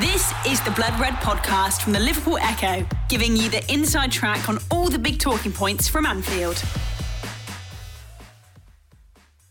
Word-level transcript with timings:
This 0.00 0.34
is 0.44 0.60
the 0.62 0.72
Blood 0.72 0.98
Red 0.98 1.12
podcast 1.14 1.82
from 1.82 1.92
the 1.92 2.00
Liverpool 2.00 2.36
Echo, 2.38 2.84
giving 3.08 3.36
you 3.36 3.48
the 3.48 3.64
inside 3.72 4.10
track 4.10 4.48
on 4.48 4.58
all 4.68 4.88
the 4.88 4.98
big 4.98 5.20
talking 5.20 5.52
points 5.52 5.86
from 5.86 6.04
Anfield. 6.04 6.60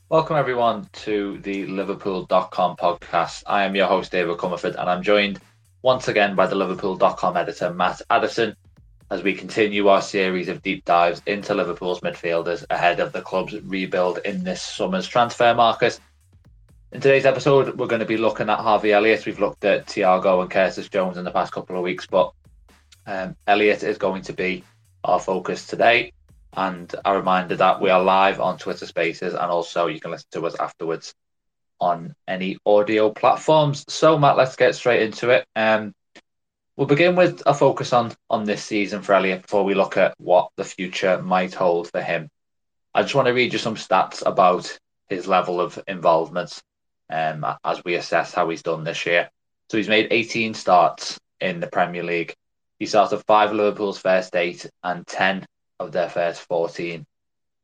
Welcome, 0.09 0.35
everyone, 0.35 0.89
to 0.91 1.37
the 1.43 1.65
Liverpool.com 1.67 2.75
podcast. 2.75 3.43
I 3.47 3.63
am 3.63 3.73
your 3.73 3.87
host, 3.87 4.11
David 4.11 4.35
Comerford, 4.35 4.75
and 4.75 4.89
I'm 4.89 5.01
joined 5.01 5.39
once 5.81 6.09
again 6.09 6.35
by 6.35 6.45
the 6.45 6.55
Liverpool.com 6.55 7.37
editor, 7.37 7.73
Matt 7.73 8.01
Addison, 8.09 8.53
as 9.11 9.23
we 9.23 9.33
continue 9.33 9.87
our 9.87 10.01
series 10.01 10.49
of 10.49 10.61
deep 10.61 10.83
dives 10.83 11.21
into 11.25 11.53
Liverpool's 11.53 12.01
midfielders 12.01 12.65
ahead 12.69 12.99
of 12.99 13.13
the 13.13 13.21
club's 13.21 13.57
rebuild 13.61 14.17
in 14.25 14.43
this 14.43 14.61
summer's 14.61 15.07
transfer 15.07 15.53
market. 15.53 16.01
In 16.93 17.01
today's 17.01 17.25
episode, 17.25 17.75
we're 17.75 17.87
going 17.87 18.01
to 18.01 18.05
be 18.05 18.17
looking 18.17 18.51
at 18.51 18.59
Harvey 18.59 18.93
Elliott. 18.93 19.25
We've 19.25 19.39
looked 19.39 19.65
at 19.65 19.87
Thiago 19.87 20.43
and 20.43 20.51
Curtis 20.51 20.89
Jones 20.89 21.17
in 21.17 21.25
the 21.25 21.31
past 21.31 21.51
couple 21.51 21.75
of 21.75 21.81
weeks, 21.81 22.05
but 22.05 22.33
um, 23.07 23.35
Elliott 23.47 23.81
is 23.81 23.97
going 23.97 24.21
to 24.21 24.33
be 24.33 24.63
our 25.03 25.19
focus 25.19 25.65
today. 25.65 26.13
And 26.55 26.93
a 27.03 27.17
reminder 27.17 27.55
that 27.55 27.81
we 27.81 27.89
are 27.89 28.01
live 28.01 28.39
on 28.39 28.59
Twitter 28.59 28.85
Spaces, 28.85 29.33
and 29.33 29.49
also 29.49 29.87
you 29.87 29.99
can 29.99 30.11
listen 30.11 30.27
to 30.33 30.45
us 30.45 30.53
afterwards 30.59 31.15
on 31.79 32.13
any 32.27 32.59
audio 32.63 33.09
platforms. 33.09 33.85
So, 33.91 34.19
Matt, 34.19 34.37
let's 34.37 34.55
get 34.55 34.75
straight 34.75 35.01
into 35.01 35.31
it. 35.31 35.47
Um, 35.55 35.95
we'll 36.77 36.85
begin 36.85 37.15
with 37.15 37.41
a 37.47 37.55
focus 37.55 37.91
on 37.91 38.13
on 38.29 38.43
this 38.43 38.63
season 38.63 39.01
for 39.01 39.13
Elliott 39.13 39.41
before 39.41 39.65
we 39.65 39.73
look 39.73 39.97
at 39.97 40.13
what 40.19 40.51
the 40.57 40.63
future 40.63 41.19
might 41.23 41.55
hold 41.55 41.89
for 41.89 42.03
him. 42.03 42.29
I 42.93 43.01
just 43.01 43.15
want 43.15 43.29
to 43.29 43.33
read 43.33 43.51
you 43.51 43.57
some 43.57 43.77
stats 43.77 44.21
about 44.23 44.77
his 45.09 45.27
level 45.27 45.59
of 45.59 45.81
involvement 45.87 46.61
um, 47.09 47.45
as 47.63 47.83
we 47.83 47.95
assess 47.95 48.33
how 48.33 48.49
he's 48.49 48.63
done 48.63 48.83
this 48.83 49.05
year. 49.05 49.29
So 49.69 49.77
he's 49.77 49.89
made 49.89 50.07
18 50.11 50.53
starts 50.53 51.19
in 51.39 51.59
the 51.59 51.67
Premier 51.67 52.03
League. 52.03 52.35
He 52.79 52.85
started 52.85 53.23
five 53.27 53.51
of 53.51 53.55
Liverpool's 53.55 53.99
first 53.99 54.35
eight 54.35 54.69
and 54.83 55.05
10 55.07 55.45
of 55.79 55.91
their 55.91 56.09
first 56.09 56.41
14 56.41 57.05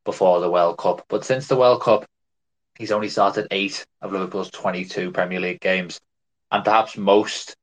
before 0.06 0.40
the 0.40 0.50
World 0.50 0.78
Cup. 0.78 1.06
But 1.08 1.26
since 1.26 1.48
the 1.48 1.56
World 1.56 1.82
Cup, 1.82 2.06
he's 2.78 2.92
only 2.92 3.10
started 3.10 3.48
eight 3.52 3.86
of 4.02 4.12
Liverpool's 4.12 4.50
22 4.52 5.12
Premier 5.12 5.40
League 5.40 5.62
games. 5.62 6.00
And 6.52 6.64
perhaps 6.64 6.98
most 6.98 7.56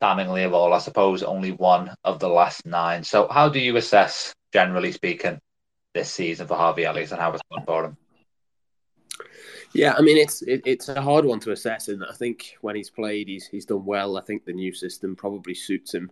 damningly 0.00 0.44
of 0.44 0.54
all, 0.54 0.72
I 0.72 0.78
suppose, 0.78 1.22
only 1.22 1.52
one 1.52 1.94
of 2.02 2.18
the 2.18 2.28
last 2.28 2.66
nine. 2.66 3.04
So, 3.04 3.28
how 3.28 3.48
do 3.48 3.58
you 3.58 3.76
assess, 3.76 4.34
generally 4.52 4.92
speaking, 4.92 5.38
this 5.94 6.10
season 6.10 6.46
for 6.46 6.56
Harvey 6.56 6.84
Elliott 6.84 7.12
and 7.12 7.20
how 7.20 7.32
it's 7.32 7.42
gone 7.50 7.64
for 7.64 7.84
him? 7.84 7.96
Yeah, 9.74 9.94
I 9.96 10.02
mean 10.02 10.18
it's 10.18 10.42
it, 10.42 10.62
it's 10.66 10.88
a 10.88 11.00
hard 11.00 11.24
one 11.24 11.40
to 11.40 11.52
assess, 11.52 11.88
and 11.88 12.04
I 12.04 12.12
think 12.12 12.56
when 12.60 12.76
he's 12.76 12.90
played, 12.90 13.28
he's 13.28 13.46
he's 13.46 13.64
done 13.64 13.84
well. 13.84 14.18
I 14.18 14.20
think 14.20 14.44
the 14.44 14.52
new 14.52 14.72
system 14.72 15.16
probably 15.16 15.54
suits 15.54 15.94
him 15.94 16.10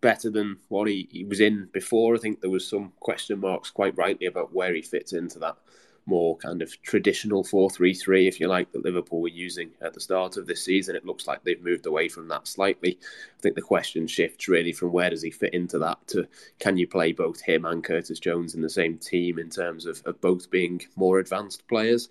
better 0.00 0.30
than 0.30 0.56
what 0.68 0.88
he, 0.88 1.08
he 1.10 1.24
was 1.24 1.40
in 1.40 1.68
before. 1.72 2.14
I 2.14 2.18
think 2.18 2.40
there 2.40 2.50
was 2.50 2.66
some 2.66 2.92
question 3.00 3.38
marks, 3.40 3.70
quite 3.70 3.96
rightly, 3.96 4.26
about 4.26 4.54
where 4.54 4.74
he 4.74 4.82
fits 4.82 5.12
into 5.12 5.38
that 5.40 5.56
more 6.06 6.36
kind 6.38 6.62
of 6.62 6.82
traditional 6.82 7.44
4-3-3 7.44 8.26
if 8.26 8.40
you 8.40 8.48
like 8.48 8.72
that 8.72 8.84
Liverpool 8.84 9.20
were 9.20 9.28
using 9.28 9.70
at 9.80 9.94
the 9.94 10.00
start 10.00 10.36
of 10.36 10.46
this 10.46 10.64
season 10.64 10.96
it 10.96 11.06
looks 11.06 11.28
like 11.28 11.44
they've 11.44 11.62
moved 11.62 11.86
away 11.86 12.08
from 12.08 12.26
that 12.26 12.48
slightly 12.48 12.98
I 13.00 13.40
think 13.40 13.54
the 13.54 13.62
question 13.62 14.08
shifts 14.08 14.48
really 14.48 14.72
from 14.72 14.90
where 14.90 15.10
does 15.10 15.22
he 15.22 15.30
fit 15.30 15.54
into 15.54 15.78
that 15.78 16.04
to 16.08 16.26
can 16.58 16.76
you 16.76 16.88
play 16.88 17.12
both 17.12 17.40
him 17.40 17.64
and 17.64 17.84
Curtis 17.84 18.18
Jones 18.18 18.56
in 18.56 18.62
the 18.62 18.68
same 18.68 18.98
team 18.98 19.38
in 19.38 19.48
terms 19.48 19.86
of, 19.86 20.02
of 20.04 20.20
both 20.20 20.50
being 20.50 20.82
more 20.96 21.20
advanced 21.20 21.68
players 21.68 22.08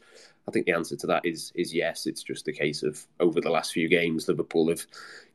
I 0.51 0.53
think 0.53 0.65
the 0.65 0.73
answer 0.73 0.97
to 0.97 1.07
that 1.07 1.25
is 1.25 1.53
is 1.55 1.73
yes. 1.73 2.05
It's 2.05 2.23
just 2.23 2.49
a 2.49 2.51
case 2.51 2.83
of 2.83 3.07
over 3.21 3.39
the 3.39 3.49
last 3.49 3.71
few 3.71 3.87
games, 3.87 4.27
Liverpool 4.27 4.67
have 4.67 4.85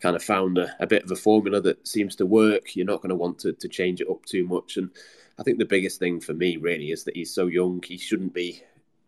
kind 0.01 0.15
of 0.15 0.23
found 0.23 0.59
a, 0.59 0.77
a 0.79 0.87
bit 0.87 1.05
of 1.05 1.11
a 1.11 1.17
formula 1.17 1.59
that 1.63 1.89
seems 1.89 2.17
to 2.17 2.27
work. 2.27 2.77
You're 2.77 2.85
not 2.85 3.01
going 3.01 3.09
to 3.09 3.17
want 3.17 3.39
to, 3.39 3.55
to 3.55 3.69
change 3.69 4.03
it 4.03 4.11
up 4.11 4.27
too 4.27 4.47
much. 4.47 4.77
And 4.77 4.91
I 5.39 5.43
think 5.43 5.59
the 5.59 5.65
biggest 5.65 5.99
thing 5.99 6.21
for 6.21 6.35
me 6.35 6.59
really 6.59 6.91
is 6.91 7.05
that 7.05 7.17
he's 7.17 7.33
so 7.33 7.47
young. 7.47 7.83
He 7.83 7.97
shouldn't 7.97 8.35
be 8.35 8.63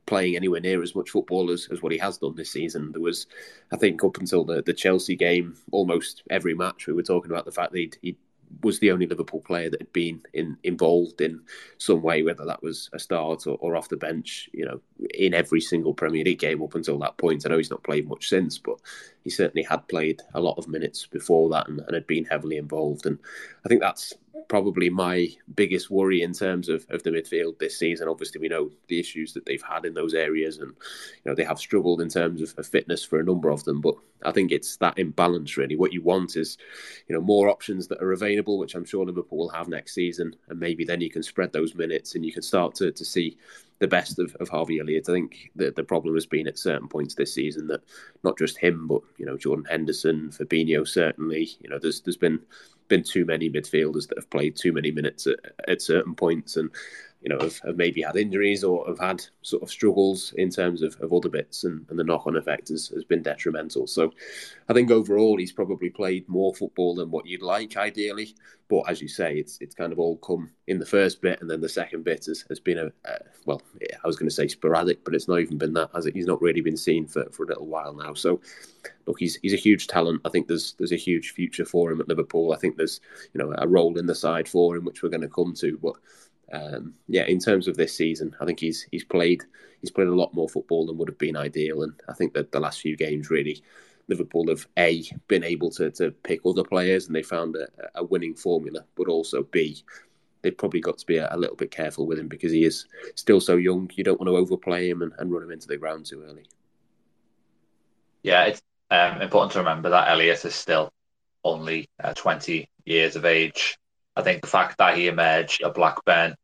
playing 0.06 0.34
anywhere 0.34 0.62
near 0.62 0.82
as 0.82 0.94
much 0.94 1.10
football 1.10 1.50
as, 1.50 1.68
as 1.70 1.82
what 1.82 1.92
he 1.92 1.98
has 1.98 2.16
done 2.16 2.34
this 2.36 2.52
season. 2.52 2.92
There 2.92 3.02
was, 3.02 3.26
I 3.70 3.76
think, 3.76 4.02
up 4.02 4.16
until 4.16 4.44
the, 4.44 4.62
the 4.62 4.72
Chelsea 4.72 5.14
game, 5.14 5.56
almost 5.72 6.22
every 6.30 6.54
match 6.54 6.86
we 6.86 6.94
were 6.94 7.02
talking 7.02 7.30
about 7.30 7.44
the 7.44 7.52
fact 7.52 7.72
that 7.72 7.78
he'd, 7.78 7.98
he'd 8.00 8.16
was 8.62 8.78
the 8.78 8.90
only 8.90 9.06
Liverpool 9.06 9.40
player 9.40 9.70
that 9.70 9.80
had 9.80 9.92
been 9.92 10.22
in, 10.32 10.56
involved 10.64 11.20
in 11.20 11.40
some 11.78 12.02
way, 12.02 12.22
whether 12.22 12.44
that 12.44 12.62
was 12.62 12.90
a 12.92 12.98
start 12.98 13.46
or, 13.46 13.56
or, 13.60 13.76
off 13.76 13.88
the 13.88 13.96
bench, 13.96 14.48
you 14.52 14.64
know, 14.64 14.80
in 15.14 15.34
every 15.34 15.60
single 15.60 15.94
Premier 15.94 16.24
League 16.24 16.38
game 16.38 16.62
up 16.62 16.74
until 16.74 16.98
that 16.98 17.16
point. 17.18 17.44
I 17.44 17.50
know 17.50 17.58
he's 17.58 17.70
not 17.70 17.84
played 17.84 18.08
much 18.08 18.28
since, 18.28 18.58
but 18.58 18.78
he 19.24 19.30
certainly 19.30 19.62
had 19.62 19.86
played 19.88 20.22
a 20.34 20.40
lot 20.40 20.58
of 20.58 20.68
minutes 20.68 21.06
before 21.06 21.48
that 21.50 21.68
and, 21.68 21.80
and 21.80 21.94
had 21.94 22.06
been 22.06 22.24
heavily 22.24 22.56
involved. 22.56 23.06
And 23.06 23.18
I 23.64 23.68
think 23.68 23.80
that's 23.80 24.14
probably 24.48 24.88
my 24.88 25.28
biggest 25.54 25.90
worry 25.90 26.22
in 26.22 26.32
terms 26.32 26.68
of, 26.68 26.86
of 26.90 27.02
the 27.02 27.10
midfield 27.10 27.58
this 27.58 27.78
season. 27.78 28.08
Obviously, 28.08 28.40
we 28.40 28.48
know 28.48 28.70
the 28.88 28.98
issues 28.98 29.32
that 29.34 29.44
they've 29.46 29.62
had 29.62 29.84
in 29.84 29.94
those 29.94 30.14
areas, 30.14 30.58
and 30.58 30.68
you 30.68 31.30
know 31.30 31.34
they 31.34 31.44
have 31.44 31.58
struggled 31.58 32.00
in 32.00 32.08
terms 32.08 32.42
of, 32.42 32.54
of, 32.58 32.66
fitness 32.66 33.04
for 33.04 33.20
a 33.20 33.24
number 33.24 33.50
of 33.50 33.64
them. 33.64 33.80
But 33.80 33.94
I 34.24 34.32
think 34.32 34.52
it's 34.52 34.76
that 34.78 34.98
imbalance 34.98 35.56
really. 35.56 35.76
What 35.76 35.92
you 35.92 36.02
want 36.02 36.36
is, 36.36 36.58
you 37.06 37.14
know, 37.14 37.20
more 37.20 37.48
options 37.48 37.86
that 37.88 38.02
are 38.02 38.12
available, 38.12 38.58
which 38.58 38.74
I'm 38.74 38.84
sure 38.84 39.04
Liverpool 39.04 39.38
will 39.38 39.48
have 39.50 39.68
next 39.68 39.94
season, 39.94 40.34
and 40.48 40.58
maybe 40.58 40.84
then 40.84 41.00
you 41.00 41.10
can 41.10 41.22
spread 41.22 41.52
those 41.52 41.74
minutes 41.74 42.14
and 42.14 42.24
you 42.24 42.32
can 42.32 42.42
start 42.42 42.74
to 42.76 42.92
to 42.92 43.04
see 43.04 43.36
the 43.78 43.88
best 43.88 44.18
of, 44.18 44.34
of 44.40 44.48
Harvey 44.48 44.80
Elliott. 44.80 45.08
I 45.08 45.12
think 45.12 45.50
the 45.54 45.70
the 45.70 45.84
problem 45.84 46.14
has 46.14 46.26
been 46.26 46.48
at 46.48 46.58
certain 46.58 46.88
points 46.88 47.14
this 47.14 47.34
season 47.34 47.66
that 47.68 47.82
not 48.24 48.38
just 48.38 48.58
him, 48.58 48.86
but 48.86 49.02
you 49.18 49.26
know 49.26 49.36
Jordan 49.36 49.66
Henderson, 49.66 50.30
Fabinho, 50.30 50.86
certainly. 50.86 51.50
You 51.60 51.70
know, 51.70 51.78
there's 51.78 52.00
there's 52.00 52.16
been 52.16 52.40
been 52.88 53.02
too 53.02 53.24
many 53.24 53.50
midfielders 53.50 54.08
that 54.08 54.18
have 54.18 54.30
played 54.30 54.56
too 54.56 54.72
many 54.72 54.90
minutes 54.90 55.26
at, 55.26 55.38
at 55.68 55.82
certain 55.82 56.14
points, 56.14 56.56
and 56.56 56.70
you 57.20 57.28
know, 57.28 57.38
have, 57.40 57.58
have, 57.60 57.76
maybe 57.76 58.02
had 58.02 58.16
injuries 58.16 58.62
or 58.62 58.86
have 58.86 58.98
had 58.98 59.24
sort 59.42 59.62
of 59.62 59.70
struggles 59.70 60.32
in 60.36 60.50
terms 60.50 60.82
of, 60.82 60.96
of 61.00 61.12
other 61.12 61.28
bits, 61.28 61.64
and, 61.64 61.84
and 61.90 61.98
the 61.98 62.04
knock 62.04 62.26
on 62.26 62.36
effect 62.36 62.68
has, 62.68 62.88
has 62.88 63.04
been 63.04 63.22
detrimental. 63.22 63.86
So 63.86 64.12
I 64.68 64.72
think 64.72 64.90
overall 64.90 65.36
he's 65.36 65.52
probably 65.52 65.90
played 65.90 66.28
more 66.28 66.54
football 66.54 66.94
than 66.94 67.10
what 67.10 67.26
you'd 67.26 67.42
like, 67.42 67.76
ideally. 67.76 68.34
But 68.68 68.82
as 68.88 69.00
you 69.00 69.08
say, 69.08 69.36
it's 69.38 69.58
it's 69.60 69.74
kind 69.74 69.92
of 69.92 69.98
all 69.98 70.18
come 70.18 70.50
in 70.66 70.78
the 70.78 70.86
first 70.86 71.22
bit, 71.22 71.40
and 71.40 71.50
then 71.50 71.60
the 71.60 71.68
second 71.68 72.04
bit 72.04 72.26
has, 72.26 72.44
has 72.50 72.60
been 72.60 72.78
a, 72.78 72.92
a 73.06 73.18
well, 73.46 73.62
I 73.82 74.06
was 74.06 74.16
going 74.16 74.28
to 74.28 74.34
say 74.34 74.46
sporadic, 74.46 75.04
but 75.04 75.14
it's 75.14 75.26
not 75.26 75.40
even 75.40 75.56
been 75.58 75.72
that, 75.72 75.90
has 75.94 76.06
it? 76.06 76.14
He's 76.14 76.26
not 76.26 76.42
really 76.42 76.60
been 76.60 76.76
seen 76.76 77.06
for, 77.06 77.24
for 77.30 77.44
a 77.44 77.46
little 77.46 77.66
while 77.66 77.94
now. 77.94 78.12
So 78.12 78.40
look, 79.06 79.18
he's 79.18 79.36
he's 79.36 79.54
a 79.54 79.56
huge 79.56 79.86
talent. 79.86 80.20
I 80.24 80.28
think 80.28 80.46
there's 80.46 80.74
there's 80.74 80.92
a 80.92 80.96
huge 80.96 81.30
future 81.30 81.64
for 81.64 81.90
him 81.90 82.00
at 82.00 82.08
Liverpool. 82.08 82.52
I 82.52 82.58
think 82.58 82.76
there's 82.76 83.00
you 83.32 83.38
know 83.38 83.54
a 83.56 83.66
role 83.66 83.98
in 83.98 84.06
the 84.06 84.14
side 84.14 84.46
for 84.46 84.76
him, 84.76 84.84
which 84.84 85.02
we're 85.02 85.08
going 85.08 85.22
to 85.22 85.28
come 85.28 85.54
to, 85.54 85.78
but 85.82 85.94
um, 86.52 86.94
yeah, 87.06 87.24
in 87.24 87.38
terms 87.38 87.68
of 87.68 87.76
this 87.76 87.96
season, 87.96 88.34
I 88.40 88.46
think 88.46 88.60
he's 88.60 88.86
he's 88.90 89.04
played 89.04 89.44
he's 89.80 89.90
played 89.90 90.08
a 90.08 90.14
lot 90.14 90.34
more 90.34 90.48
football 90.48 90.86
than 90.86 90.98
would 90.98 91.08
have 91.08 91.18
been 91.18 91.36
ideal, 91.36 91.82
and 91.82 91.94
I 92.08 92.14
think 92.14 92.34
that 92.34 92.52
the 92.52 92.60
last 92.60 92.80
few 92.80 92.96
games 92.96 93.30
really, 93.30 93.62
Liverpool 94.08 94.48
have 94.48 94.66
a 94.76 95.04
been 95.28 95.44
able 95.44 95.70
to 95.72 95.90
to 95.92 96.10
pick 96.10 96.40
other 96.46 96.64
players 96.64 97.06
and 97.06 97.14
they 97.14 97.22
found 97.22 97.56
a, 97.56 97.68
a 97.96 98.04
winning 98.04 98.34
formula, 98.34 98.84
but 98.96 99.08
also 99.08 99.42
b 99.42 99.82
they've 100.42 100.56
probably 100.56 100.80
got 100.80 100.98
to 100.98 101.06
be 101.06 101.16
a, 101.16 101.28
a, 101.32 101.36
little 101.36 101.56
bit 101.56 101.70
careful 101.70 102.06
with 102.06 102.18
him 102.18 102.28
because 102.28 102.52
he 102.52 102.64
is 102.64 102.86
still 103.16 103.40
so 103.40 103.56
young. 103.56 103.90
You 103.94 104.04
don't 104.04 104.20
want 104.20 104.28
to 104.28 104.36
overplay 104.36 104.88
him 104.88 105.02
and, 105.02 105.12
and 105.18 105.32
run 105.32 105.42
him 105.42 105.50
into 105.50 105.66
the 105.66 105.76
ground 105.76 106.06
too 106.06 106.22
early. 106.22 106.46
Yeah, 108.22 108.44
it's 108.44 108.62
um, 108.90 109.20
important 109.20 109.52
to 109.52 109.58
remember 109.58 109.90
that 109.90 110.08
Elliott 110.08 110.44
is 110.44 110.54
still 110.54 110.90
only 111.44 111.88
uh, 112.02 112.14
20 112.14 112.68
years 112.84 113.16
of 113.16 113.24
age. 113.24 113.76
I 114.16 114.22
think 114.22 114.42
the 114.42 114.48
fact 114.48 114.78
that 114.78 114.96
he 114.96 115.06
emerged 115.06 115.62
at 115.62 115.74
Blackburn 115.74 116.34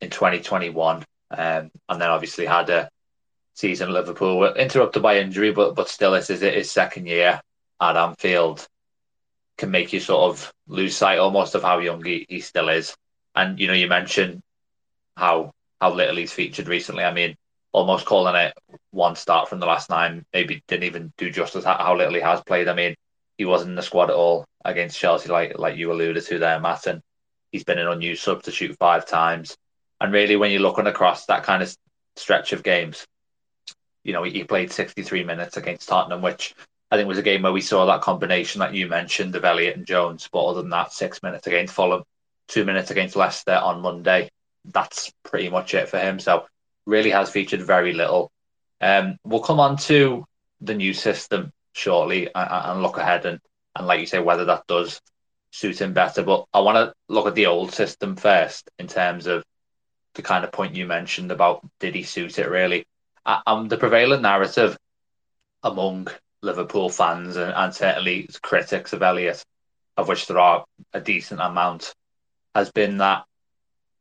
in 0.00 0.10
2021 0.10 1.04
um, 1.30 1.70
and 1.88 2.00
then 2.00 2.10
obviously 2.10 2.46
had 2.46 2.70
a 2.70 2.90
season 3.54 3.88
at 3.88 3.94
Liverpool 3.94 4.52
interrupted 4.54 5.02
by 5.02 5.18
injury, 5.18 5.52
but 5.52 5.74
but 5.74 5.88
still 5.88 6.14
it 6.14 6.28
is 6.28 6.40
his 6.40 6.70
second 6.70 7.06
year 7.06 7.40
at 7.80 7.96
Anfield 7.96 8.66
can 9.58 9.70
make 9.70 9.92
you 9.92 10.00
sort 10.00 10.30
of 10.30 10.52
lose 10.66 10.96
sight 10.96 11.18
almost 11.18 11.54
of 11.54 11.62
how 11.62 11.78
young 11.78 12.02
he, 12.02 12.26
he 12.28 12.40
still 12.40 12.68
is. 12.68 12.96
And 13.34 13.60
you 13.60 13.66
know, 13.66 13.74
you 13.74 13.88
mentioned 13.88 14.40
how 15.16 15.52
how 15.80 15.92
little 15.92 16.16
he's 16.16 16.32
featured 16.32 16.68
recently. 16.68 17.04
I 17.04 17.12
mean, 17.12 17.36
almost 17.72 18.06
calling 18.06 18.34
it 18.34 18.54
one 18.90 19.14
start 19.14 19.48
from 19.48 19.60
the 19.60 19.66
last 19.66 19.90
nine 19.90 20.24
maybe 20.32 20.62
didn't 20.66 20.84
even 20.84 21.12
do 21.16 21.30
justice 21.30 21.64
how 21.64 21.94
little 21.96 22.14
he 22.14 22.20
has 22.20 22.42
played. 22.42 22.68
I 22.68 22.74
mean, 22.74 22.96
he 23.38 23.44
wasn't 23.44 23.70
in 23.70 23.76
the 23.76 23.82
squad 23.82 24.10
at 24.10 24.16
all 24.16 24.44
against 24.64 24.98
Chelsea, 24.98 25.28
like 25.28 25.58
like 25.58 25.76
you 25.76 25.92
alluded 25.92 26.24
to 26.26 26.38
there, 26.38 26.58
Matt. 26.58 26.86
And 26.86 27.02
he's 27.52 27.64
been 27.64 27.78
an 27.78 27.88
unused 27.88 28.22
substitute 28.22 28.76
five 28.78 29.06
times. 29.06 29.56
And 30.00 30.12
really, 30.12 30.36
when 30.36 30.50
you're 30.50 30.60
looking 30.60 30.86
across 30.86 31.26
that 31.26 31.42
kind 31.42 31.62
of 31.62 31.74
stretch 32.16 32.52
of 32.52 32.62
games, 32.62 33.06
you 34.02 34.12
know, 34.12 34.22
he 34.22 34.44
played 34.44 34.72
63 34.72 35.24
minutes 35.24 35.56
against 35.56 35.88
Tottenham, 35.88 36.22
which 36.22 36.54
I 36.90 36.96
think 36.96 37.08
was 37.08 37.18
a 37.18 37.22
game 37.22 37.42
where 37.42 37.52
we 37.52 37.60
saw 37.60 37.86
that 37.86 38.00
combination 38.00 38.60
that 38.60 38.74
you 38.74 38.88
mentioned 38.88 39.36
of 39.36 39.44
Elliott 39.44 39.76
and 39.76 39.86
Jones. 39.86 40.28
But 40.32 40.44
other 40.44 40.62
than 40.62 40.70
that, 40.70 40.92
six 40.92 41.22
minutes 41.22 41.46
against 41.46 41.74
Fulham, 41.74 42.02
two 42.48 42.64
minutes 42.64 42.90
against 42.90 43.16
Leicester 43.16 43.54
on 43.54 43.80
Monday. 43.80 44.30
That's 44.64 45.12
pretty 45.22 45.48
much 45.48 45.74
it 45.74 45.88
for 45.88 45.98
him. 45.98 46.18
So 46.18 46.46
really 46.86 47.10
has 47.10 47.30
featured 47.30 47.62
very 47.62 47.92
little. 47.92 48.30
Um, 48.80 49.18
we'll 49.24 49.40
come 49.40 49.60
on 49.60 49.76
to 49.78 50.24
the 50.60 50.74
new 50.74 50.92
system 50.94 51.52
shortly 51.72 52.26
and, 52.34 52.48
and 52.50 52.82
look 52.82 52.98
ahead 52.98 53.26
and, 53.26 53.40
and 53.76 53.86
like 53.86 54.00
you 54.00 54.06
say, 54.06 54.18
whether 54.18 54.46
that 54.46 54.66
does 54.66 55.00
suit 55.52 55.80
him 55.80 55.92
better. 55.92 56.22
But 56.22 56.46
I 56.52 56.60
want 56.60 56.76
to 56.76 56.94
look 57.08 57.26
at 57.26 57.34
the 57.34 57.46
old 57.46 57.72
system 57.72 58.16
first 58.16 58.68
in 58.78 58.88
terms 58.88 59.26
of 59.26 59.44
the 60.14 60.22
kind 60.22 60.44
of 60.44 60.52
point 60.52 60.74
you 60.74 60.86
mentioned 60.86 61.30
about 61.30 61.66
did 61.78 61.94
he 61.94 62.02
suit 62.02 62.38
it 62.38 62.48
really? 62.48 62.86
Um, 63.24 63.68
the 63.68 63.76
prevalent 63.76 64.22
narrative 64.22 64.76
among 65.62 66.08
Liverpool 66.42 66.88
fans 66.88 67.36
and, 67.36 67.52
and 67.52 67.74
certainly 67.74 68.28
critics 68.42 68.92
of 68.92 69.02
Elliott, 69.02 69.44
of 69.96 70.08
which 70.08 70.26
there 70.26 70.38
are 70.38 70.64
a 70.92 71.00
decent 71.00 71.40
amount, 71.40 71.94
has 72.54 72.70
been 72.70 72.98
that 72.98 73.24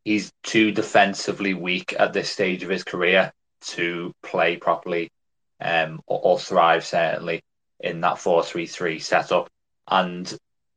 he's 0.05 0.31
too 0.43 0.71
defensively 0.71 1.53
weak 1.53 1.93
at 1.97 2.13
this 2.13 2.29
stage 2.29 2.63
of 2.63 2.69
his 2.69 2.83
career 2.83 3.31
to 3.61 4.13
play 4.23 4.55
properly 4.55 5.11
um, 5.59 5.99
or, 6.07 6.19
or 6.23 6.39
thrive 6.39 6.85
certainly 6.85 7.41
in 7.79 8.01
that 8.01 8.15
4-3-3 8.15 9.01
setup. 9.01 9.49
And 9.87 10.25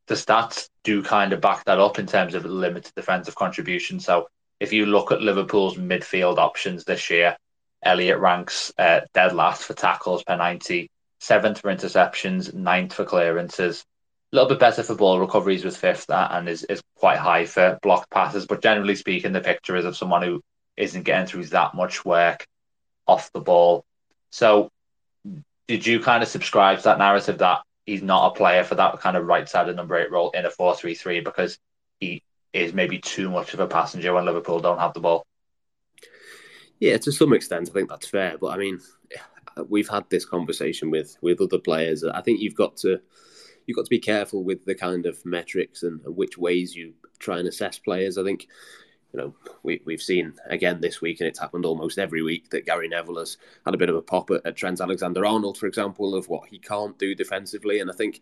the 0.07 0.15
stats 0.15 0.69
do 0.85 1.03
kind 1.03 1.33
of 1.33 1.41
back 1.41 1.65
that 1.65 1.79
up 1.79 1.99
in 1.99 2.07
terms 2.07 2.35
of 2.35 2.45
limited 2.45 2.93
defensive 2.95 3.35
contribution. 3.35 4.01
So 4.01 4.29
if 4.63 4.73
you 4.73 4.87
look 4.87 5.11
at 5.11 5.21
Liverpool's 5.21 5.77
midfield 5.77 6.39
options 6.39 6.85
this 6.85 7.11
year, 7.11 7.37
Elliott 7.83 8.21
ranks 8.21 8.73
uh, 8.79 9.01
dead 9.13 9.35
last 9.35 9.65
for 9.65 9.75
tackles 9.75 10.23
per 10.23 10.37
90, 10.37 10.89
seventh 11.19 11.59
for 11.59 11.75
interceptions, 11.75 12.55
ninth 12.55 12.95
for 12.95 13.05
clearances. 13.05 13.85
A 14.33 14.37
little 14.37 14.49
bit 14.49 14.61
better 14.61 14.85
for 14.85 14.95
ball 14.95 15.19
recoveries 15.19 15.65
with 15.65 15.77
fifth 15.77 16.09
and 16.09 16.49
is, 16.49 16.63
is 16.63 16.81
quite 16.95 17.19
high 17.19 17.45
for 17.45 17.77
blocked 17.83 18.09
passes. 18.13 18.47
But 18.47 18.63
generally 18.63 18.95
speaking, 18.95 19.33
the 19.33 19.41
picture 19.41 19.75
is 19.75 19.85
of 19.85 19.97
someone 19.97 20.23
who 20.23 20.41
isn't 20.77 21.03
getting 21.03 21.27
through 21.27 21.47
that 21.47 21.75
much 21.75 22.05
work 22.05 22.47
off 23.09 23.33
the 23.33 23.41
ball. 23.41 23.85
So 24.31 24.71
did 25.67 25.85
you 25.85 25.99
kind 25.99 26.23
of 26.23 26.29
subscribe 26.29 26.79
to 26.79 26.85
that 26.85 26.99
narrative 26.99 27.39
that 27.39 27.63
he's 27.85 28.03
not 28.03 28.29
a 28.29 28.37
player 28.37 28.63
for 28.63 28.77
that 28.77 29.01
kind 29.01 29.17
of 29.17 29.27
right 29.27 29.49
sided 29.49 29.75
number 29.75 29.97
eight 29.97 30.13
role 30.13 30.31
in 30.31 30.47
a 30.47 30.51
4 30.51 30.77
3 30.77 30.95
3 30.95 31.21
because 31.21 31.59
he 31.99 32.23
is 32.53 32.73
maybe 32.73 32.99
too 32.99 33.31
much 33.31 33.55
of 33.55 33.61
a 33.61 33.67
passenger 33.67 34.13
when 34.13 34.25
Liverpool 34.25 34.61
don't 34.61 34.79
have 34.79 34.95
the 34.95 35.01
ball? 35.01 35.25
Yeah, 36.81 36.99
to 36.99 37.13
some 37.13 37.33
extent, 37.33 37.71
I 37.71 37.73
think 37.73 37.89
that's 37.89 38.09
fair. 38.09 38.37
But 38.39 38.49
I 38.49 38.57
mean, 38.57 38.81
we've 39.69 39.89
had 39.89 40.09
this 40.11 40.25
conversation 40.25 40.91
with 40.91 41.17
with 41.21 41.41
other 41.41 41.59
players. 41.59 42.05
I 42.05 42.21
think 42.21 42.41
you've 42.41 42.57
got 42.57 42.77
to 42.79 43.01
you've 43.67 43.77
got 43.77 43.85
to 43.85 43.91
be 43.91 44.01
careful 44.01 44.43
with 44.45 44.65
the 44.65 44.75
kind 44.75 45.07
of 45.07 45.25
metrics 45.25 45.83
and, 45.83 46.01
and 46.05 46.17
which 46.17 46.37
ways 46.37 46.75
you 46.75 46.95
try 47.19 47.39
and 47.39 47.49
assess 47.49 47.79
players. 47.79 48.19
I 48.19 48.25
think 48.25 48.49
you 49.13 49.21
know, 49.21 49.35
we, 49.63 49.81
we've 49.85 50.03
seen 50.03 50.35
again 50.47 50.81
this 50.81 51.01
week, 51.01 51.21
and 51.21 51.29
it's 51.29 51.39
happened 51.39 51.65
almost 51.65 51.99
every 51.99 52.23
week, 52.23 52.51
that 52.51 52.67
Gary 52.67 52.89
Neville 52.89 53.19
has 53.19 53.37
had 53.65 53.75
a 53.75 53.79
bit 53.79 53.91
of 53.91 53.97
a 53.97 54.03
pop 54.03 54.31
at, 54.31 54.45
at 54.47 54.57
Trent 54.57 54.81
Alexander 54.81 55.27
Arnold, 55.27 55.59
for 55.59 55.67
example, 55.67 56.15
of 56.15 56.29
what 56.29 56.49
he 56.49 56.59
can't 56.59 56.99
do 56.99 57.15
defensively. 57.15 57.81
And 57.81 57.91
I 57.91 57.95
think, 57.95 58.17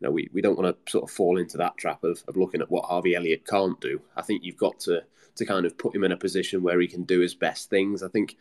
you 0.00 0.06
know, 0.06 0.10
we, 0.10 0.30
we 0.32 0.40
don't 0.40 0.58
want 0.58 0.74
to 0.84 0.90
sort 0.90 1.04
of 1.04 1.14
fall 1.14 1.38
into 1.38 1.56
that 1.58 1.76
trap 1.76 2.04
of, 2.04 2.22
of 2.28 2.36
looking 2.36 2.60
at 2.60 2.70
what 2.70 2.84
Harvey 2.84 3.14
Elliott 3.14 3.46
can't 3.46 3.80
do. 3.80 4.00
I 4.16 4.22
think 4.22 4.44
you've 4.44 4.56
got 4.56 4.78
to 4.80 5.02
to 5.36 5.44
kind 5.44 5.66
of 5.66 5.76
put 5.76 5.94
him 5.94 6.02
in 6.02 6.12
a 6.12 6.16
position 6.16 6.62
where 6.62 6.80
he 6.80 6.88
can 6.88 7.02
do 7.02 7.20
his 7.20 7.34
best 7.34 7.68
things. 7.68 8.02
I 8.02 8.08
think 8.08 8.36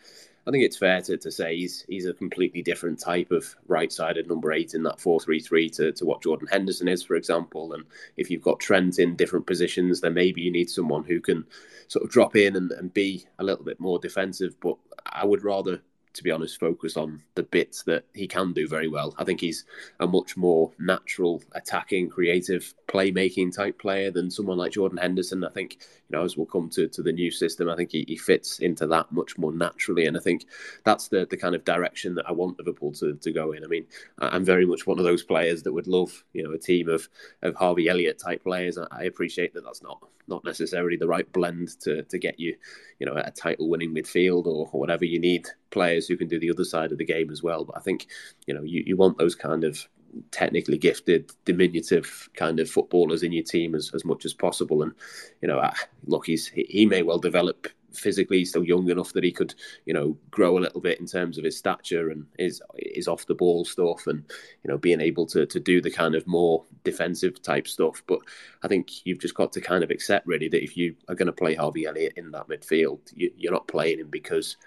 I 0.47 0.51
think 0.51 0.63
it's 0.63 0.77
fair 0.77 1.01
to, 1.01 1.17
to 1.17 1.31
say 1.31 1.57
he's 1.57 1.83
he's 1.87 2.05
a 2.05 2.13
completely 2.13 2.61
different 2.61 2.99
type 2.99 3.31
of 3.31 3.55
right-sided 3.67 4.27
number 4.27 4.51
eight 4.53 4.75
in 4.75 4.83
that 4.83 4.99
four-three-three 4.99 5.69
to, 5.71 5.91
to 5.93 6.05
what 6.05 6.21
Jordan 6.21 6.47
Henderson 6.51 6.87
is, 6.87 7.01
for 7.03 7.15
example. 7.15 7.73
And 7.73 7.83
if 8.15 8.29
you've 8.29 8.43
got 8.43 8.59
Trent 8.59 8.99
in 8.99 9.15
different 9.15 9.47
positions, 9.47 10.01
then 10.01 10.13
maybe 10.13 10.41
you 10.41 10.51
need 10.51 10.69
someone 10.69 11.03
who 11.03 11.19
can 11.19 11.45
sort 11.87 12.05
of 12.05 12.11
drop 12.11 12.35
in 12.35 12.55
and, 12.55 12.71
and 12.73 12.93
be 12.93 13.25
a 13.39 13.43
little 13.43 13.65
bit 13.65 13.79
more 13.79 13.97
defensive. 13.97 14.55
But 14.59 14.77
I 15.05 15.25
would 15.25 15.43
rather 15.43 15.81
to 16.15 16.23
be 16.23 16.31
honest, 16.31 16.59
focus 16.59 16.95
on 16.95 17.21
the 17.35 17.43
bits 17.43 17.83
that 17.83 18.05
he 18.13 18.27
can 18.27 18.53
do 18.53 18.67
very 18.67 18.87
well. 18.87 19.13
I 19.17 19.25
think 19.25 19.41
he's 19.41 19.65
a 19.99 20.07
much 20.07 20.37
more 20.37 20.71
natural, 20.79 21.43
attacking, 21.51 22.09
creative, 22.09 22.73
playmaking 22.87 23.53
type 23.53 23.77
player 23.77 24.11
than 24.11 24.31
someone 24.31 24.57
like 24.57 24.71
Jordan 24.71 24.97
Henderson. 24.97 25.43
I 25.43 25.49
think, 25.49 25.77
you 26.09 26.17
know, 26.17 26.23
as 26.23 26.37
we'll 26.37 26.45
come 26.45 26.69
to, 26.69 26.87
to 26.87 27.03
the 27.03 27.11
new 27.11 27.31
system, 27.31 27.69
I 27.69 27.75
think 27.75 27.91
he, 27.91 28.05
he 28.07 28.15
fits 28.15 28.59
into 28.59 28.87
that 28.87 29.11
much 29.11 29.37
more 29.37 29.51
naturally. 29.51 30.05
And 30.05 30.15
I 30.15 30.21
think 30.21 30.45
that's 30.85 31.09
the, 31.09 31.27
the 31.29 31.37
kind 31.37 31.53
of 31.53 31.65
direction 31.65 32.15
that 32.15 32.27
I 32.27 32.31
want 32.31 32.57
Liverpool 32.57 32.93
to, 32.93 33.15
to 33.15 33.31
go 33.31 33.51
in. 33.51 33.63
I 33.63 33.67
mean, 33.67 33.85
I'm 34.19 34.45
very 34.45 34.65
much 34.65 34.87
one 34.87 34.99
of 34.99 35.05
those 35.05 35.23
players 35.23 35.63
that 35.63 35.73
would 35.73 35.87
love, 35.87 36.23
you 36.33 36.43
know, 36.43 36.51
a 36.51 36.57
team 36.57 36.87
of, 36.87 37.09
of 37.41 37.55
Harvey 37.55 37.89
Elliott 37.89 38.19
type 38.19 38.43
players. 38.43 38.77
I 38.77 39.03
appreciate 39.03 39.53
that 39.53 39.65
that's 39.65 39.83
not 39.83 40.01
not 40.27 40.43
necessarily 40.43 40.97
the 40.97 41.07
right 41.07 41.31
blend 41.33 41.79
to, 41.81 42.03
to 42.03 42.17
get 42.17 42.39
you, 42.39 42.55
you 42.99 43.05
know, 43.05 43.15
a 43.15 43.31
title 43.31 43.69
winning 43.69 43.93
midfield 43.93 44.45
or, 44.45 44.67
or 44.71 44.79
whatever 44.79 45.05
you 45.05 45.19
need 45.19 45.47
players 45.75 46.07
who 46.07 46.15
can 46.15 46.29
do 46.29 46.39
the 46.39 46.49
other 46.49 46.63
side 46.63 46.93
of 46.93 46.97
the 46.97 47.05
game 47.05 47.29
as 47.29 47.43
well. 47.43 47.65
But 47.65 47.75
I 47.75 47.81
think, 47.81 48.07
you 48.47 48.53
know, 48.53 48.63
you, 48.63 48.81
you 48.87 48.95
want 48.95 49.17
those 49.17 49.35
kind 49.35 49.65
of 49.65 49.85
technically 50.31 50.77
gifted, 50.77 51.31
diminutive 51.43 52.29
kind 52.33 52.61
of 52.61 52.69
footballers 52.69 53.23
in 53.23 53.33
your 53.33 53.43
team 53.43 53.75
as, 53.75 53.91
as 53.93 54.05
much 54.05 54.23
as 54.23 54.33
possible. 54.33 54.83
And, 54.83 54.93
you 55.41 55.49
know, 55.49 55.69
look, 56.05 56.27
he's, 56.27 56.47
he 56.47 56.85
may 56.85 57.03
well 57.03 57.19
develop 57.19 57.67
physically 57.97 58.39
he's 58.39 58.49
still 58.49 58.63
young 58.63 58.89
enough 58.89 59.13
that 59.13 59.23
he 59.23 59.31
could, 59.31 59.53
you 59.85 59.93
know, 59.93 60.17
grow 60.29 60.57
a 60.57 60.59
little 60.59 60.81
bit 60.81 60.99
in 60.99 61.05
terms 61.05 61.37
of 61.37 61.43
his 61.43 61.57
stature 61.57 62.09
and 62.09 62.25
his 62.37 62.61
his 62.77 63.07
off 63.07 63.25
the 63.25 63.33
ball 63.33 63.65
stuff, 63.65 64.07
and 64.07 64.23
you 64.63 64.69
know, 64.69 64.77
being 64.77 65.01
able 65.01 65.25
to 65.27 65.45
to 65.45 65.59
do 65.59 65.81
the 65.81 65.91
kind 65.91 66.15
of 66.15 66.27
more 66.27 66.63
defensive 66.83 67.41
type 67.41 67.67
stuff. 67.67 68.03
But 68.07 68.19
I 68.63 68.67
think 68.67 69.05
you've 69.05 69.21
just 69.21 69.35
got 69.35 69.51
to 69.53 69.61
kind 69.61 69.83
of 69.83 69.91
accept 69.91 70.27
really 70.27 70.49
that 70.49 70.63
if 70.63 70.77
you 70.77 70.95
are 71.07 71.15
going 71.15 71.27
to 71.27 71.31
play 71.31 71.55
Harvey 71.55 71.85
Elliott 71.85 72.13
in 72.17 72.31
that 72.31 72.47
midfield, 72.47 72.99
you, 73.13 73.31
you're 73.37 73.53
not 73.53 73.67
playing 73.67 73.99
him 73.99 74.09
because 74.09 74.57